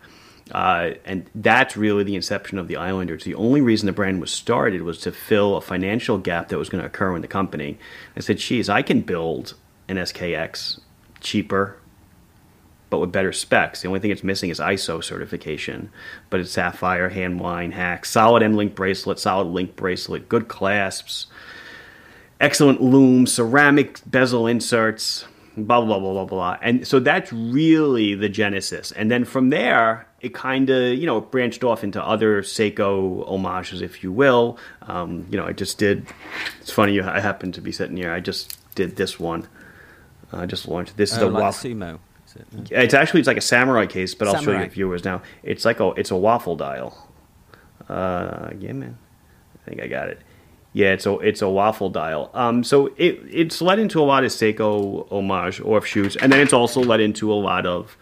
[0.53, 3.25] Uh, and that's really the inception of the Islanders.
[3.25, 6.69] The only reason the brand was started was to fill a financial gap that was
[6.69, 7.79] going to occur in the company.
[8.17, 9.55] I said, geez, I can build
[9.89, 10.81] an SKX
[11.21, 11.79] cheaper,
[12.91, 13.81] but with better specs.
[13.81, 15.91] The only thing it's missing is ISO certification,
[16.29, 21.29] but it's sapphire, hand wind, hack, solid end link bracelet, solid link bracelet, good clasps,
[22.41, 25.25] excellent loom, ceramic bezel inserts,
[25.57, 26.59] blah, blah, blah, blah, blah.
[26.61, 28.93] And so that's really the genesis.
[28.93, 33.83] And then from there, it kind of, you know, branched off into other Seiko homages,
[33.83, 34.57] if you will.
[34.83, 36.07] Um, you know, I just did,
[36.61, 38.13] it's funny, I happen to be sitting here.
[38.13, 39.49] I just did this one.
[40.33, 40.97] I just launched.
[40.97, 41.71] This is oh, the like waffle.
[41.71, 41.99] sumo.
[42.27, 42.73] Is it?
[42.73, 44.65] It's actually it's like a samurai case, but I'll show Samurai.
[44.65, 45.21] you viewers now.
[45.43, 47.09] It's like a it's a waffle dial.
[47.89, 48.97] Uh, yeah, man.
[49.55, 50.21] I think I got it.
[50.73, 52.31] Yeah, it's a it's a waffle dial.
[52.33, 56.55] Um, so it it's led into a lot of Seiko homage offshoots, and then it's
[56.55, 57.99] also led into a lot of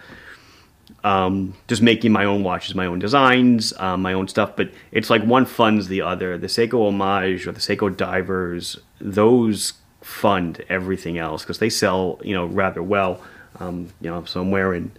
[1.05, 4.57] um, just making my own watches, my own designs, um, my own stuff.
[4.57, 6.39] But it's like one funds the other.
[6.39, 12.35] The Seiko homage or the Seiko divers, those fund everything else because they sell, you
[12.35, 13.23] know, rather well.
[13.59, 14.93] Um, you know, so I'm wearing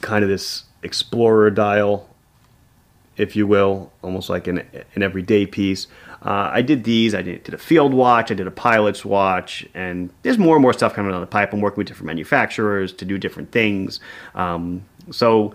[0.00, 2.08] kind of this explorer dial
[3.16, 4.62] if you will, almost like an,
[4.94, 5.86] an everyday piece.
[6.22, 7.14] Uh, I did these.
[7.14, 8.30] I did, did a field watch.
[8.30, 11.52] I did a pilot's watch, and there's more and more stuff coming down the pipe.
[11.52, 14.00] I'm working with different manufacturers to do different things.
[14.34, 15.54] Um, so,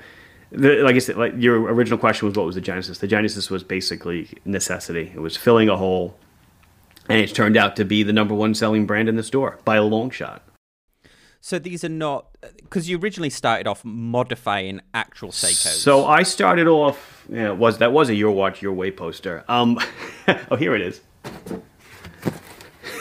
[0.51, 2.99] the, like I said, like your original question was, what was the genesis?
[2.99, 5.11] The genesis was basically necessity.
[5.13, 6.17] It was filling a hole,
[7.09, 9.75] and it's turned out to be the number one selling brand in the store by
[9.77, 10.43] a long shot.
[11.43, 15.77] So these are not because you originally started off modifying actual Seikos.
[15.77, 17.25] So I started off.
[17.29, 19.43] Yeah, it was that was a Your Watch Your Way poster.
[19.47, 19.79] Um,
[20.51, 21.01] oh, here it is.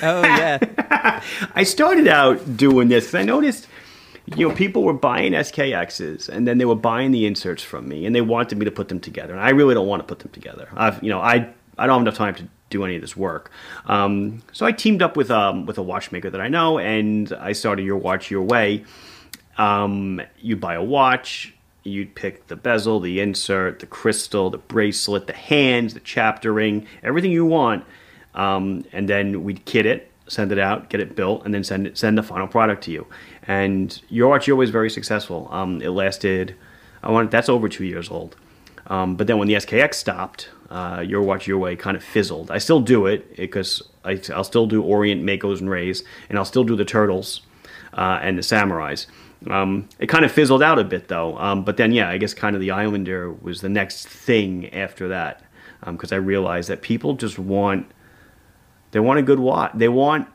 [0.02, 0.58] oh yeah,
[1.54, 3.68] I started out doing this because I noticed,
[4.36, 8.06] you know, people were buying SKXs and then they were buying the inserts from me
[8.06, 9.32] and they wanted me to put them together.
[9.32, 10.68] And I really don't want to put them together.
[10.74, 13.50] I've, you know, I I don't have enough time to do any of this work.
[13.86, 17.52] Um, so I teamed up with um with a watchmaker that I know and I
[17.52, 18.84] started Your Watch Your Way.
[19.58, 21.54] Um, you buy a watch.
[21.82, 26.86] You'd pick the bezel, the insert, the crystal, the bracelet, the hands, the chapter ring,
[27.02, 27.84] everything you want,
[28.34, 31.86] um, and then we'd kit it, send it out, get it built, and then send
[31.86, 33.06] it, send the final product to you.
[33.46, 35.48] And your watch your way was very successful.
[35.50, 36.55] Um, it lasted,
[37.03, 38.37] I want that's over two years old.
[38.87, 42.50] Um, but then when the SKX stopped, uh, your watch your way kind of fizzled.
[42.50, 46.64] I still do it because I'll still do Orient, Makos, and Rays, and I'll still
[46.64, 47.42] do the turtles
[47.94, 49.07] uh, and the samurais.
[49.48, 51.37] Um, it kind of fizzled out a bit though.
[51.38, 55.09] Um, but then, yeah, I guess kind of the Islander was the next thing after
[55.09, 55.42] that
[55.85, 57.90] because I realized that people just want
[58.90, 59.72] they want a good watch.
[59.74, 60.29] They want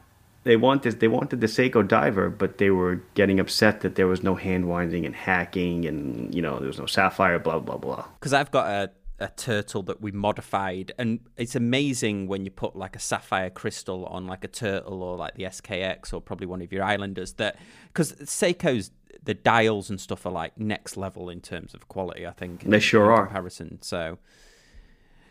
[0.45, 0.95] they want this.
[0.95, 4.69] They wanted the Seiko diver, but they were getting upset that there was no hand
[4.69, 7.37] winding and hacking, and you know there was no sapphire.
[7.39, 8.05] Blah blah blah.
[8.19, 12.75] because I've got a a turtle that we modified, and it's amazing when you put
[12.75, 16.61] like a sapphire crystal on like a turtle or like the SKX or probably one
[16.61, 17.33] of your Islanders.
[17.33, 18.91] That because Seiko's
[19.23, 22.27] the dials and stuff are like next level in terms of quality.
[22.27, 23.25] I think They sure in are.
[23.25, 24.19] Comparison, so.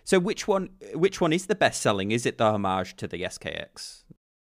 [0.06, 0.68] So which one?
[0.94, 2.10] Which one is the best selling?
[2.10, 4.02] Is it the homage to the SKX?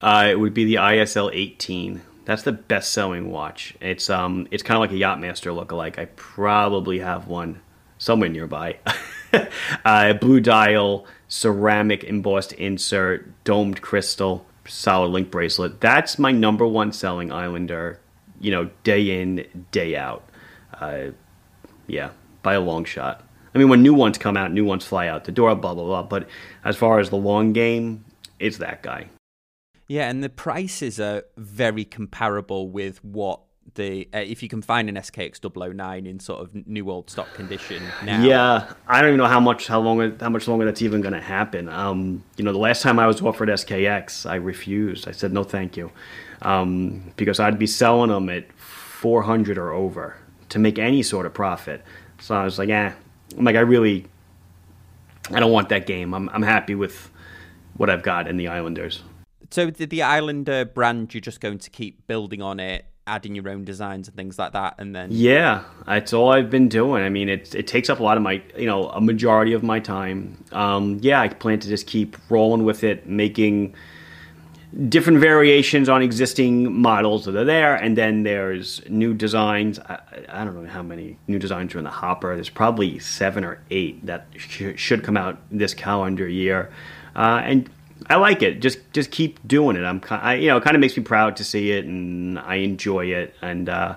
[0.02, 2.02] Uh, it would be the ISL 18.
[2.24, 3.74] That's the best selling watch.
[3.80, 5.98] It's um it's kind of like a Yachtmaster lookalike.
[5.98, 7.60] I probably have one
[7.98, 8.78] somewhere nearby.
[9.84, 15.80] uh, blue dial, ceramic embossed insert, domed crystal, solid link bracelet.
[15.80, 18.00] That's my number one selling Islander.
[18.40, 20.28] You know, day in, day out.
[20.74, 21.10] Uh,
[21.86, 22.10] yeah,
[22.42, 23.24] by a long shot.
[23.54, 25.84] I mean, when new ones come out, new ones fly out the door, blah blah
[25.84, 26.02] blah.
[26.02, 26.28] But
[26.64, 28.04] as far as the long game,
[28.38, 29.08] it's that guy.
[29.92, 33.40] Yeah, and the prices are very comparable with what
[33.74, 37.34] the uh, if you can find an SKX 009 in sort of new old stock
[37.34, 38.24] condition now.
[38.24, 41.12] Yeah, I don't even know how much how long how much longer that's even going
[41.12, 41.68] to happen.
[41.68, 45.06] Um, you know, the last time I was offered SKX, I refused.
[45.06, 45.92] I said no, thank you.
[46.40, 50.16] um, because I'd be selling them at 400 or over
[50.48, 51.84] to make any sort of profit.
[52.18, 52.92] So I was like, eh,
[53.36, 54.06] I'm like, I really,
[55.30, 56.14] I don't want that game.
[56.14, 57.10] I'm, I'm happy with
[57.76, 59.02] what I've got in the Islanders.
[59.52, 63.48] So the, the Islander brand, you're just going to keep building on it, adding your
[63.50, 67.02] own designs and things like that, and then yeah, that's all I've been doing.
[67.02, 69.62] I mean, it it takes up a lot of my, you know, a majority of
[69.62, 70.42] my time.
[70.52, 73.74] Um, yeah, I plan to just keep rolling with it, making
[74.88, 79.78] different variations on existing models that are there, and then there's new designs.
[79.80, 79.98] I,
[80.30, 82.34] I don't know how many new designs are in the hopper.
[82.34, 86.72] There's probably seven or eight that sh- should come out this calendar year,
[87.14, 87.68] uh, and
[88.08, 88.60] I like it.
[88.60, 89.84] Just just keep doing it.
[89.84, 92.56] I'm I, you know it kind of makes me proud to see it, and I
[92.56, 93.34] enjoy it.
[93.42, 93.96] And uh,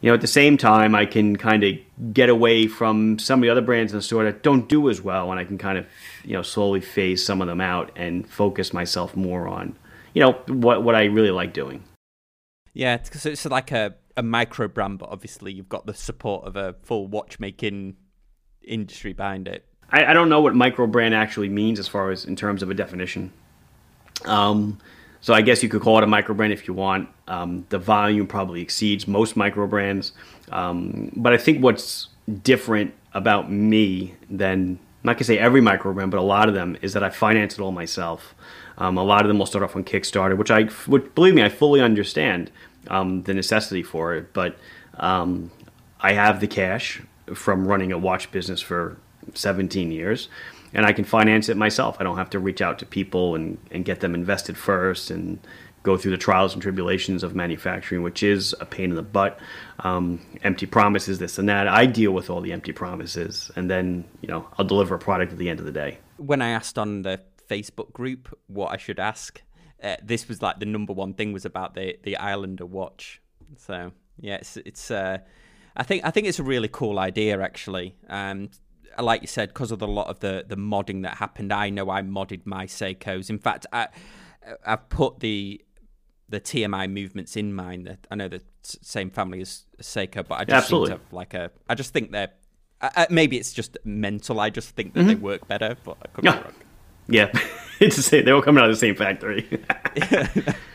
[0.00, 1.74] you know at the same time, I can kind of
[2.12, 5.00] get away from some of the other brands in the store that don't do as
[5.00, 5.86] well, and I can kind of
[6.24, 9.76] you know slowly phase some of them out and focus myself more on
[10.14, 11.84] you know what what I really like doing.
[12.72, 16.56] Yeah, because it's like a a micro brand, but obviously you've got the support of
[16.56, 17.96] a full watchmaking
[18.62, 19.66] industry behind it.
[19.92, 22.70] I, I don't know what micro brand actually means as far as in terms of
[22.70, 23.32] a definition.
[24.24, 24.78] Um,
[25.20, 27.08] so I guess you could call it a micro brand if you want.
[27.28, 30.12] Um, the volume probably exceeds most micro brands,
[30.50, 32.08] um, but I think what's
[32.42, 36.54] different about me than I'm not gonna say every micro brand, but a lot of
[36.54, 38.34] them is that I finance it all myself.
[38.78, 41.42] Um, a lot of them will start off on Kickstarter, which I, which, believe me,
[41.42, 42.50] I fully understand
[42.88, 44.32] um, the necessity for it.
[44.32, 44.56] But
[44.94, 45.50] um,
[46.00, 47.02] I have the cash
[47.34, 48.96] from running a watch business for
[49.34, 50.28] 17 years,
[50.72, 51.96] and I can finance it myself.
[52.00, 55.38] I don't have to reach out to people and, and get them invested first and
[55.82, 59.38] go through the trials and tribulations of manufacturing, which is a pain in the butt.
[59.80, 61.66] Um, empty promises, this and that.
[61.68, 65.32] I deal with all the empty promises, and then you know I'll deliver a product
[65.32, 65.98] at the end of the day.
[66.16, 69.42] When I asked on the Facebook group what I should ask,
[69.82, 73.20] uh, this was like the number one thing was about the the Islander watch.
[73.56, 74.90] So yeah, it's it's.
[74.90, 75.18] Uh,
[75.76, 77.96] I think I think it's a really cool idea actually.
[78.08, 78.50] Um,
[78.98, 81.90] like you said, because of the lot of the the modding that happened, I know
[81.90, 83.30] I modded my Seikos.
[83.30, 83.88] In fact, I
[84.66, 85.60] I've put the
[86.28, 87.84] the TMI movements in mine.
[87.84, 91.50] That I know the same family as Seiko, but I just seem to like a.
[91.68, 92.30] I just think they're.
[92.80, 94.40] Uh, maybe it's just mental.
[94.40, 95.08] I just think that mm-hmm.
[95.08, 96.36] they work better, but I could yeah.
[96.36, 96.54] be wrong.
[97.08, 97.30] Yeah,
[97.80, 98.24] it's the same.
[98.24, 99.46] They all coming out of the same factory.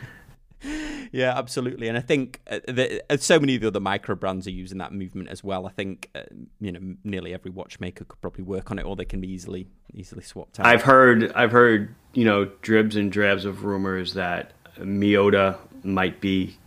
[1.16, 1.88] yeah, absolutely.
[1.88, 2.60] And I think uh,
[3.08, 5.66] uh, so many of the other micro brands are using that movement as well.
[5.66, 6.20] I think uh,
[6.60, 9.66] you know nearly every watchmaker could probably work on it, or they can be easily
[9.94, 10.66] easily swapped out.
[10.66, 16.58] I've heard I've heard you know dribs and drabs of rumors that Miyota might be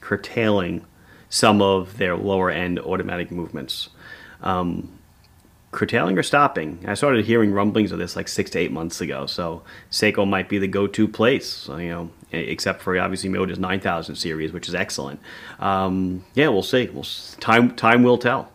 [0.00, 0.84] curtailing
[1.28, 3.90] some of their lower end automatic movements.
[4.42, 4.98] Um,
[5.70, 6.84] curtailing or stopping.
[6.88, 9.26] I started hearing rumblings of this like six to eight months ago.
[9.26, 14.52] So Seiko might be the go-to place, you know, except for obviously Miyota's 9000 series,
[14.52, 15.20] which is excellent.
[15.58, 16.88] Um, yeah, we'll see.
[16.88, 17.06] We'll
[17.40, 18.52] time time will tell.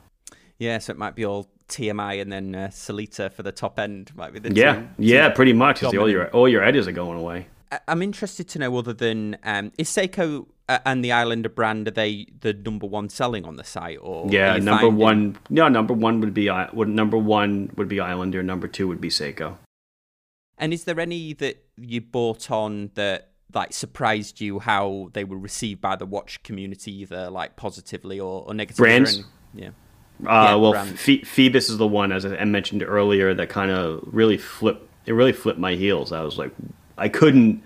[0.60, 4.12] Yeah, so it might be all TMI and then uh, Sellita for the top end.
[4.16, 5.84] Might be the yeah, two, yeah, two pretty much.
[5.84, 7.48] All your all your edges are going away.
[7.88, 11.92] I'm interested to know, other than um, is Seiko uh, and the Islander brand, are
[11.92, 14.98] they the number one selling on the site, or yeah, number finding...
[14.98, 19.02] one, no, number one would be would number one would be Islander, number two would
[19.02, 19.58] be Seiko.
[20.58, 25.38] And is there any that you bought on that like surprised you how they were
[25.38, 28.84] received by the watch community, either like positively or, or negatively?
[28.84, 29.70] Brands, yeah.
[30.22, 34.38] Uh, yeah, well, Phoibos is the one, as I mentioned earlier, that kind of really
[34.38, 34.90] flipped.
[35.06, 36.12] It really flipped my heels.
[36.12, 36.52] I was like,
[36.98, 37.64] I couldn't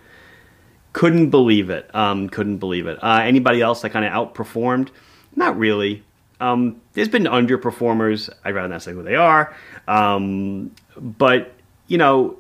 [0.97, 1.93] couldn't believe it.
[1.93, 2.97] Um, couldn't believe it.
[3.04, 4.89] Uh, anybody else that kind of outperformed?
[5.36, 6.04] Not really.
[6.39, 8.32] Um, there's been underperformers.
[8.43, 9.56] I'd rather not say who they are.
[9.88, 11.54] Um, but,
[11.86, 12.39] you know,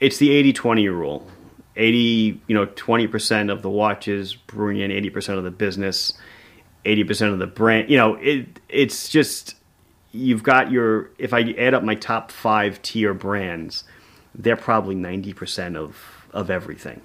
[0.00, 1.26] it's the 80 20 rule.
[1.76, 6.14] 80, you know, 20% of the watches bring in 80% of the business,
[6.84, 7.90] 80% of the brand.
[7.90, 9.56] You know, it it's just,
[10.12, 13.84] you've got your, if I add up my top five tier brands,
[14.34, 17.00] they're probably 90% of, of everything.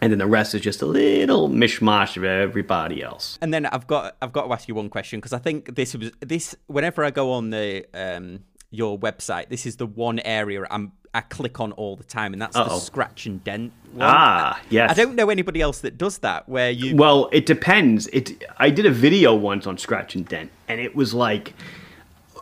[0.00, 3.38] And then the rest is just a little mishmash of everybody else.
[3.40, 5.94] And then I've got I've got to ask you one question because I think this
[5.94, 10.66] was this whenever I go on the um, your website, this is the one area
[10.70, 12.68] I'm I click on all the time, and that's Uh-oh.
[12.68, 13.72] the scratch and dent.
[13.92, 14.02] One.
[14.02, 14.90] Ah, yes.
[14.90, 16.48] I don't know anybody else that does that.
[16.48, 16.96] Where you?
[16.96, 18.08] Well, it depends.
[18.08, 18.44] It.
[18.58, 21.54] I did a video once on scratch and dent, and it was like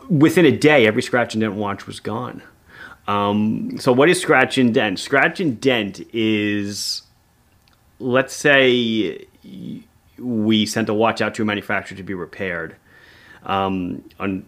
[0.09, 2.41] within a day, every scratch and dent watch was gone.
[3.07, 4.99] Um, so, what is scratch and dent?
[4.99, 7.03] Scratch and dent is,
[7.99, 9.25] let's say,
[10.17, 12.75] we sent a watch out to a manufacturer to be repaired
[13.43, 14.45] um, on,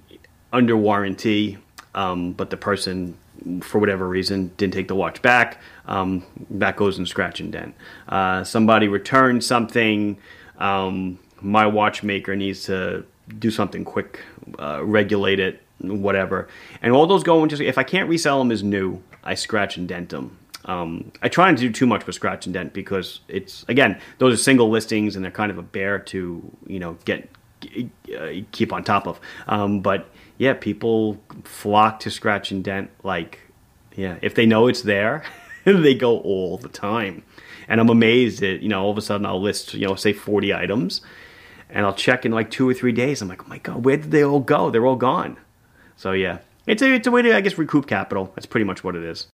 [0.54, 1.58] under warranty,
[1.94, 3.18] um, but the person
[3.62, 5.62] for whatever reason, didn't take the watch back.
[5.88, 7.76] Um, that goes in scratch and dent.
[8.08, 10.18] Uh, somebody returned something.
[10.58, 13.06] Um, my watchmaker needs to
[13.40, 14.22] do something quick,
[14.60, 16.48] uh, regulate it, whatever.
[16.82, 19.88] And all those go into, if I can't resell them as new, I scratch and
[19.88, 20.38] dent them.
[20.66, 24.00] Um, I try not to do too much with scratch and dent because it's again
[24.18, 27.30] those are single listings and they're kind of a bear to you know get
[28.18, 29.20] uh, keep on top of.
[29.48, 33.40] Um, but yeah, people flock to scratch and dent like
[33.96, 35.24] yeah if they know it's there,
[35.64, 37.24] they go all the time.
[37.68, 40.14] And I'm amazed that you know all of a sudden I'll list you know say
[40.14, 41.02] 40 items,
[41.70, 43.22] and I'll check in like two or three days.
[43.22, 44.70] I'm like oh my god where did they all go?
[44.70, 45.38] They're all gone.
[45.96, 48.32] So yeah, it's a it's a way to I guess recoup capital.
[48.36, 49.28] That's pretty much what it is.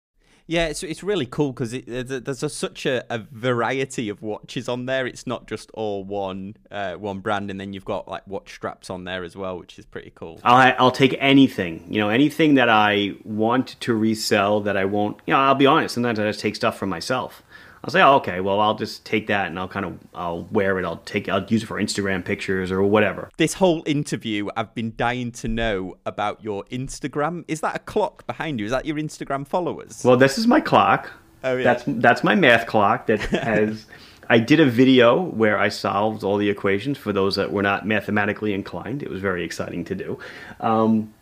[0.50, 4.86] Yeah, it's it's really cool because there's a, such a, a, variety of watches on
[4.86, 5.06] there.
[5.06, 8.88] It's not just all one uh, one brand, and then you've got like watch straps
[8.88, 10.40] on there as well, which is pretty cool.
[10.42, 15.18] I'll I'll take anything, you know, anything that I want to resell that I won't.
[15.26, 15.94] You know, I'll be honest.
[15.94, 17.42] Sometimes I just take stuff for myself.
[17.88, 20.78] I'll say, oh, okay, well, I'll just take that and I'll kind of I'll wear
[20.78, 20.84] it.
[20.84, 23.30] I'll take I'll use it for Instagram pictures or whatever.
[23.38, 27.46] This whole interview, I've been dying to know about your Instagram.
[27.48, 28.66] Is that a clock behind you?
[28.66, 30.02] Is that your Instagram followers?
[30.04, 31.10] Well, this is my clock.
[31.42, 31.64] Oh yeah.
[31.64, 33.86] That's that's my math clock that has.
[34.28, 37.86] I did a video where I solved all the equations for those that were not
[37.86, 39.02] mathematically inclined.
[39.02, 40.18] It was very exciting to do.
[40.60, 41.14] Um,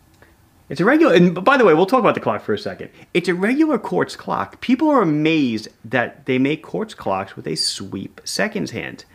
[0.69, 2.89] it's a regular, and by the way, we'll talk about the clock for a second.
[3.13, 4.59] It's a regular quartz clock.
[4.59, 9.05] People are amazed that they make quartz clocks with a sweep seconds hand.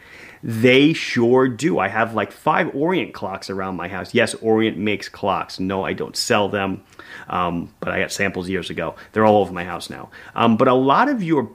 [0.42, 1.78] They sure do.
[1.78, 4.14] I have like five Orient clocks around my house.
[4.14, 5.60] Yes, Orient makes clocks.
[5.60, 6.82] No, I don't sell them,
[7.28, 8.96] um, but I got samples years ago.
[9.12, 10.10] They're all over my house now.
[10.34, 11.50] Um, but a lot of your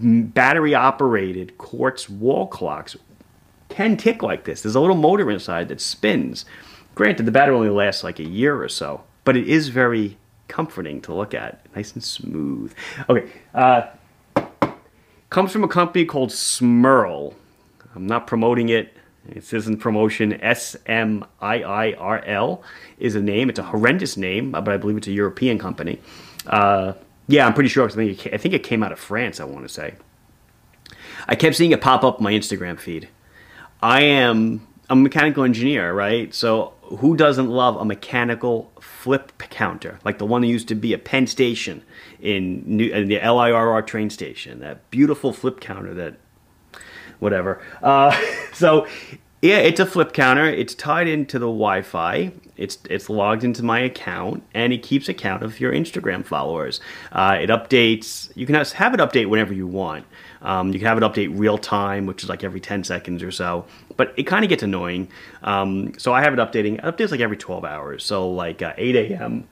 [0.00, 2.94] battery operated quartz wall clocks
[3.70, 4.60] can tick like this.
[4.60, 6.44] There's a little motor inside that spins.
[6.94, 10.16] Granted, the battery only lasts like a year or so but it is very
[10.46, 12.72] comforting to look at, nice and smooth.
[13.08, 13.86] Okay, uh,
[15.30, 17.34] comes from a company called Smiirl.
[17.94, 18.96] I'm not promoting it.
[19.26, 22.62] It isn't promotion S M I I R L
[22.98, 23.48] is a name.
[23.48, 25.98] It's a horrendous name, but I believe it's a European company.
[26.46, 26.92] Uh,
[27.26, 27.86] yeah, I'm pretty sure.
[27.86, 29.40] I think, it, I think it came out of France.
[29.40, 29.94] I want to say.
[31.26, 33.08] I kept seeing it pop up my Instagram feed.
[33.82, 36.34] I am a mechanical engineer, right?
[36.34, 40.94] So who doesn't love a mechanical flip counter like the one that used to be
[40.94, 41.82] at Penn Station
[42.20, 44.60] in, New, in the LIRR train station?
[44.60, 46.16] That beautiful flip counter that,
[47.18, 47.62] whatever.
[47.82, 48.16] Uh,
[48.52, 48.86] so
[49.44, 50.46] yeah, it's a flip counter.
[50.46, 52.32] It's tied into the Wi-Fi.
[52.56, 56.80] It's it's logged into my account, and it keeps account of your Instagram followers.
[57.12, 58.34] Uh, it updates.
[58.34, 60.06] You can have it update whenever you want.
[60.44, 63.30] Um, you can have it update real time, which is like every 10 seconds or
[63.30, 63.64] so.
[63.96, 65.08] But it kind of gets annoying.
[65.42, 66.74] Um, so I have it updating.
[66.74, 68.04] It updates like every 12 hours.
[68.04, 69.48] So like uh, 8 a.m.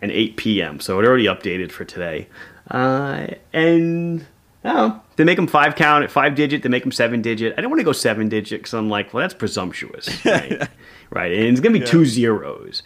[0.00, 0.80] and 8 p.m.
[0.80, 2.28] So it already updated for today.
[2.70, 4.26] Uh, and
[4.64, 6.62] oh, they make them five count, at five digit.
[6.62, 7.54] They make them seven digit.
[7.56, 10.68] I don't want to go seven digit because I'm like, well, that's presumptuous, right?
[11.10, 11.86] right, and it's gonna be yeah.
[11.86, 12.82] two zeros.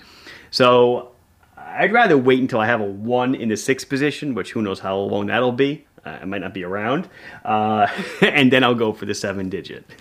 [0.50, 1.12] So
[1.57, 4.80] I'd rather wait until I have a one in the sixth position, which who knows
[4.80, 5.86] how long that'll be.
[6.05, 7.09] Uh, I might not be around,
[7.44, 7.86] uh,
[8.22, 9.84] and then I'll go for the seven digit.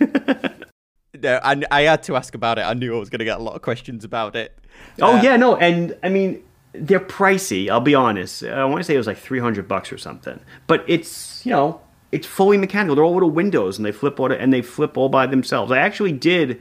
[1.20, 2.62] no, I, I had to ask about it.
[2.62, 4.58] I knew I was going to get a lot of questions about it.
[5.00, 6.42] Oh uh, yeah, no, and I mean
[6.72, 7.70] they're pricey.
[7.70, 8.42] I'll be honest.
[8.42, 11.52] I want to say it was like three hundred bucks or something, but it's you
[11.52, 11.80] know
[12.10, 12.94] it's fully mechanical.
[12.94, 15.72] They're all little windows, and they flip all and they flip all by themselves.
[15.72, 16.60] I actually did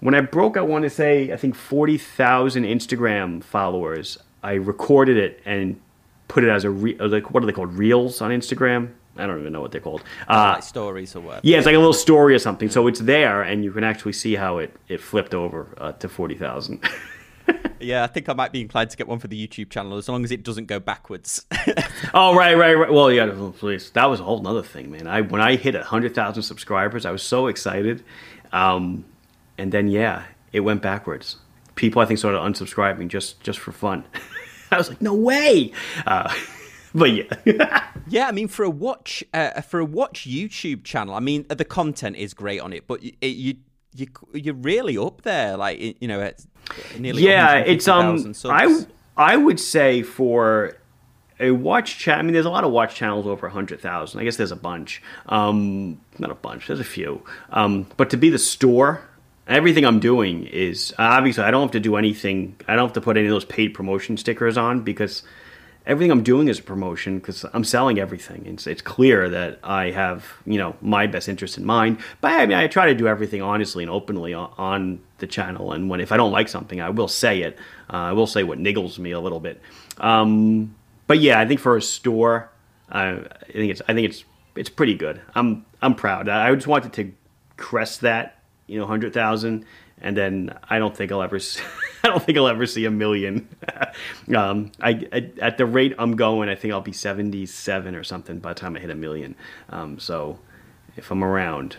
[0.00, 0.56] when I broke.
[0.56, 4.18] I want to say I think forty thousand Instagram followers.
[4.42, 5.78] I recorded it and
[6.30, 8.92] put it as a re- like what are they called reels on Instagram.
[9.16, 10.02] I don't even know what they're called.
[10.28, 11.44] Uh, like stories or what?
[11.44, 12.70] Yeah, it's like a little story or something.
[12.70, 16.08] So it's there, and you can actually see how it, it flipped over uh, to
[16.08, 16.82] forty thousand.
[17.80, 20.08] yeah, I think I might be inclined to get one for the YouTube channel as
[20.08, 21.44] long as it doesn't go backwards.
[22.14, 22.92] oh right, right, right.
[22.92, 23.90] Well, yeah, please.
[23.90, 25.08] That was a whole other thing, man.
[25.08, 28.04] I when I hit hundred thousand subscribers, I was so excited,
[28.52, 29.04] um,
[29.58, 31.36] and then yeah, it went backwards.
[31.74, 34.04] People, I think, started unsubscribing just just for fun.
[34.72, 35.72] I was like, no way.
[36.06, 36.32] Uh,
[36.94, 38.28] but yeah, yeah.
[38.28, 42.16] I mean, for a watch, uh, for a watch YouTube channel, I mean, the content
[42.16, 43.56] is great on it, but it, you
[43.94, 46.46] you you're really up there, like you know, it's
[46.98, 47.56] nearly yeah.
[47.58, 50.76] It's um, I I would say for
[51.40, 52.20] a watch channel.
[52.20, 54.20] I mean, there's a lot of watch channels over hundred thousand.
[54.20, 55.02] I guess there's a bunch.
[55.26, 56.68] Um, not a bunch.
[56.68, 57.22] There's a few.
[57.50, 59.08] Um, but to be the store
[59.50, 62.56] everything I'm doing is obviously I don't have to do anything.
[62.68, 65.22] I don't have to put any of those paid promotion stickers on because
[65.86, 68.46] everything I'm doing is a promotion because I'm selling everything.
[68.46, 71.98] It's it's clear that I have you know my best interest in mind.
[72.20, 75.72] But I mean I try to do everything honestly and openly on, on the channel.
[75.72, 77.58] And when if I don't like something, I will say it.
[77.92, 79.60] Uh, I will say what niggles me a little bit.
[79.98, 80.74] Um,
[81.06, 82.50] but yeah, I think for a store,
[82.88, 83.16] I
[83.52, 84.24] think it's I think it's
[84.54, 85.20] it's pretty good.
[85.34, 86.28] I'm I'm proud.
[86.28, 87.12] I just wanted to
[87.56, 88.39] crest that,
[88.70, 89.64] you know, hundred thousand,
[90.00, 91.38] and then I don't think I'll ever.
[91.38, 91.62] See,
[92.04, 93.48] I don't think I'll ever see a million.
[94.34, 98.38] um, I, I, at the rate I'm going, I think I'll be 77 or something
[98.38, 99.34] by the time I hit a million.
[99.68, 100.38] Um, so
[100.96, 101.76] if I'm around,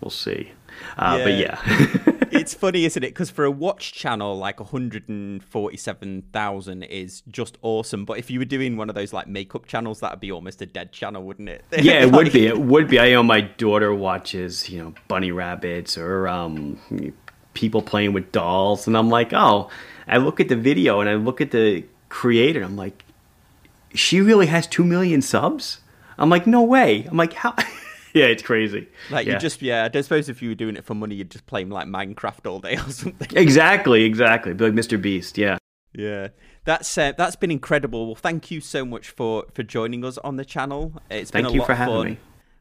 [0.00, 0.52] we'll see.
[0.98, 1.24] Uh, yeah.
[1.24, 3.08] But yeah, it's funny, isn't it?
[3.08, 8.04] Because for a watch channel, like 147,000 is just awesome.
[8.04, 10.66] But if you were doing one of those like makeup channels, that'd be almost a
[10.66, 11.64] dead channel, wouldn't it?
[11.82, 12.46] Yeah, it would be.
[12.46, 12.98] It would be.
[12.98, 16.78] I know my daughter watches, you know, bunny rabbits or um,
[17.54, 19.70] people playing with dolls, and I'm like, oh,
[20.08, 23.04] I look at the video and I look at the creator, I'm like,
[23.94, 25.80] she really has two million subs.
[26.18, 27.04] I'm like, no way.
[27.04, 27.54] I'm like, how?
[28.16, 28.88] yeah, it's crazy.
[29.10, 29.34] Like yeah.
[29.34, 29.84] you just yeah.
[29.84, 32.50] I don't suppose if you were doing it for money, you'd just play like Minecraft
[32.50, 33.28] all day or something.
[33.36, 34.54] Exactly, exactly.
[34.54, 35.00] Be like Mr.
[35.00, 35.36] Beast.
[35.36, 35.58] Yeah.
[35.92, 36.28] Yeah,
[36.64, 38.06] that's uh, that's been incredible.
[38.06, 40.92] Well, thank you so much for for joining us on the channel.
[41.10, 42.06] It's thank been a you lot for having fun.
[42.06, 42.18] me.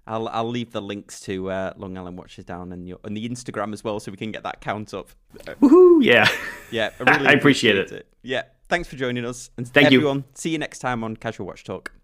[0.08, 3.28] I'll I'll leave the links to uh, Long Island Watches down and your and the
[3.28, 5.10] Instagram as well, so we can get that count up.
[5.62, 6.04] Woohoo!
[6.04, 6.30] Yeah,
[6.72, 8.06] yeah, I, really I appreciate, appreciate it.
[8.06, 8.08] it.
[8.22, 10.18] Yeah, thanks for joining us, and thank everyone.
[10.18, 10.24] You.
[10.36, 11.95] See you next time on Casual Watch Talk.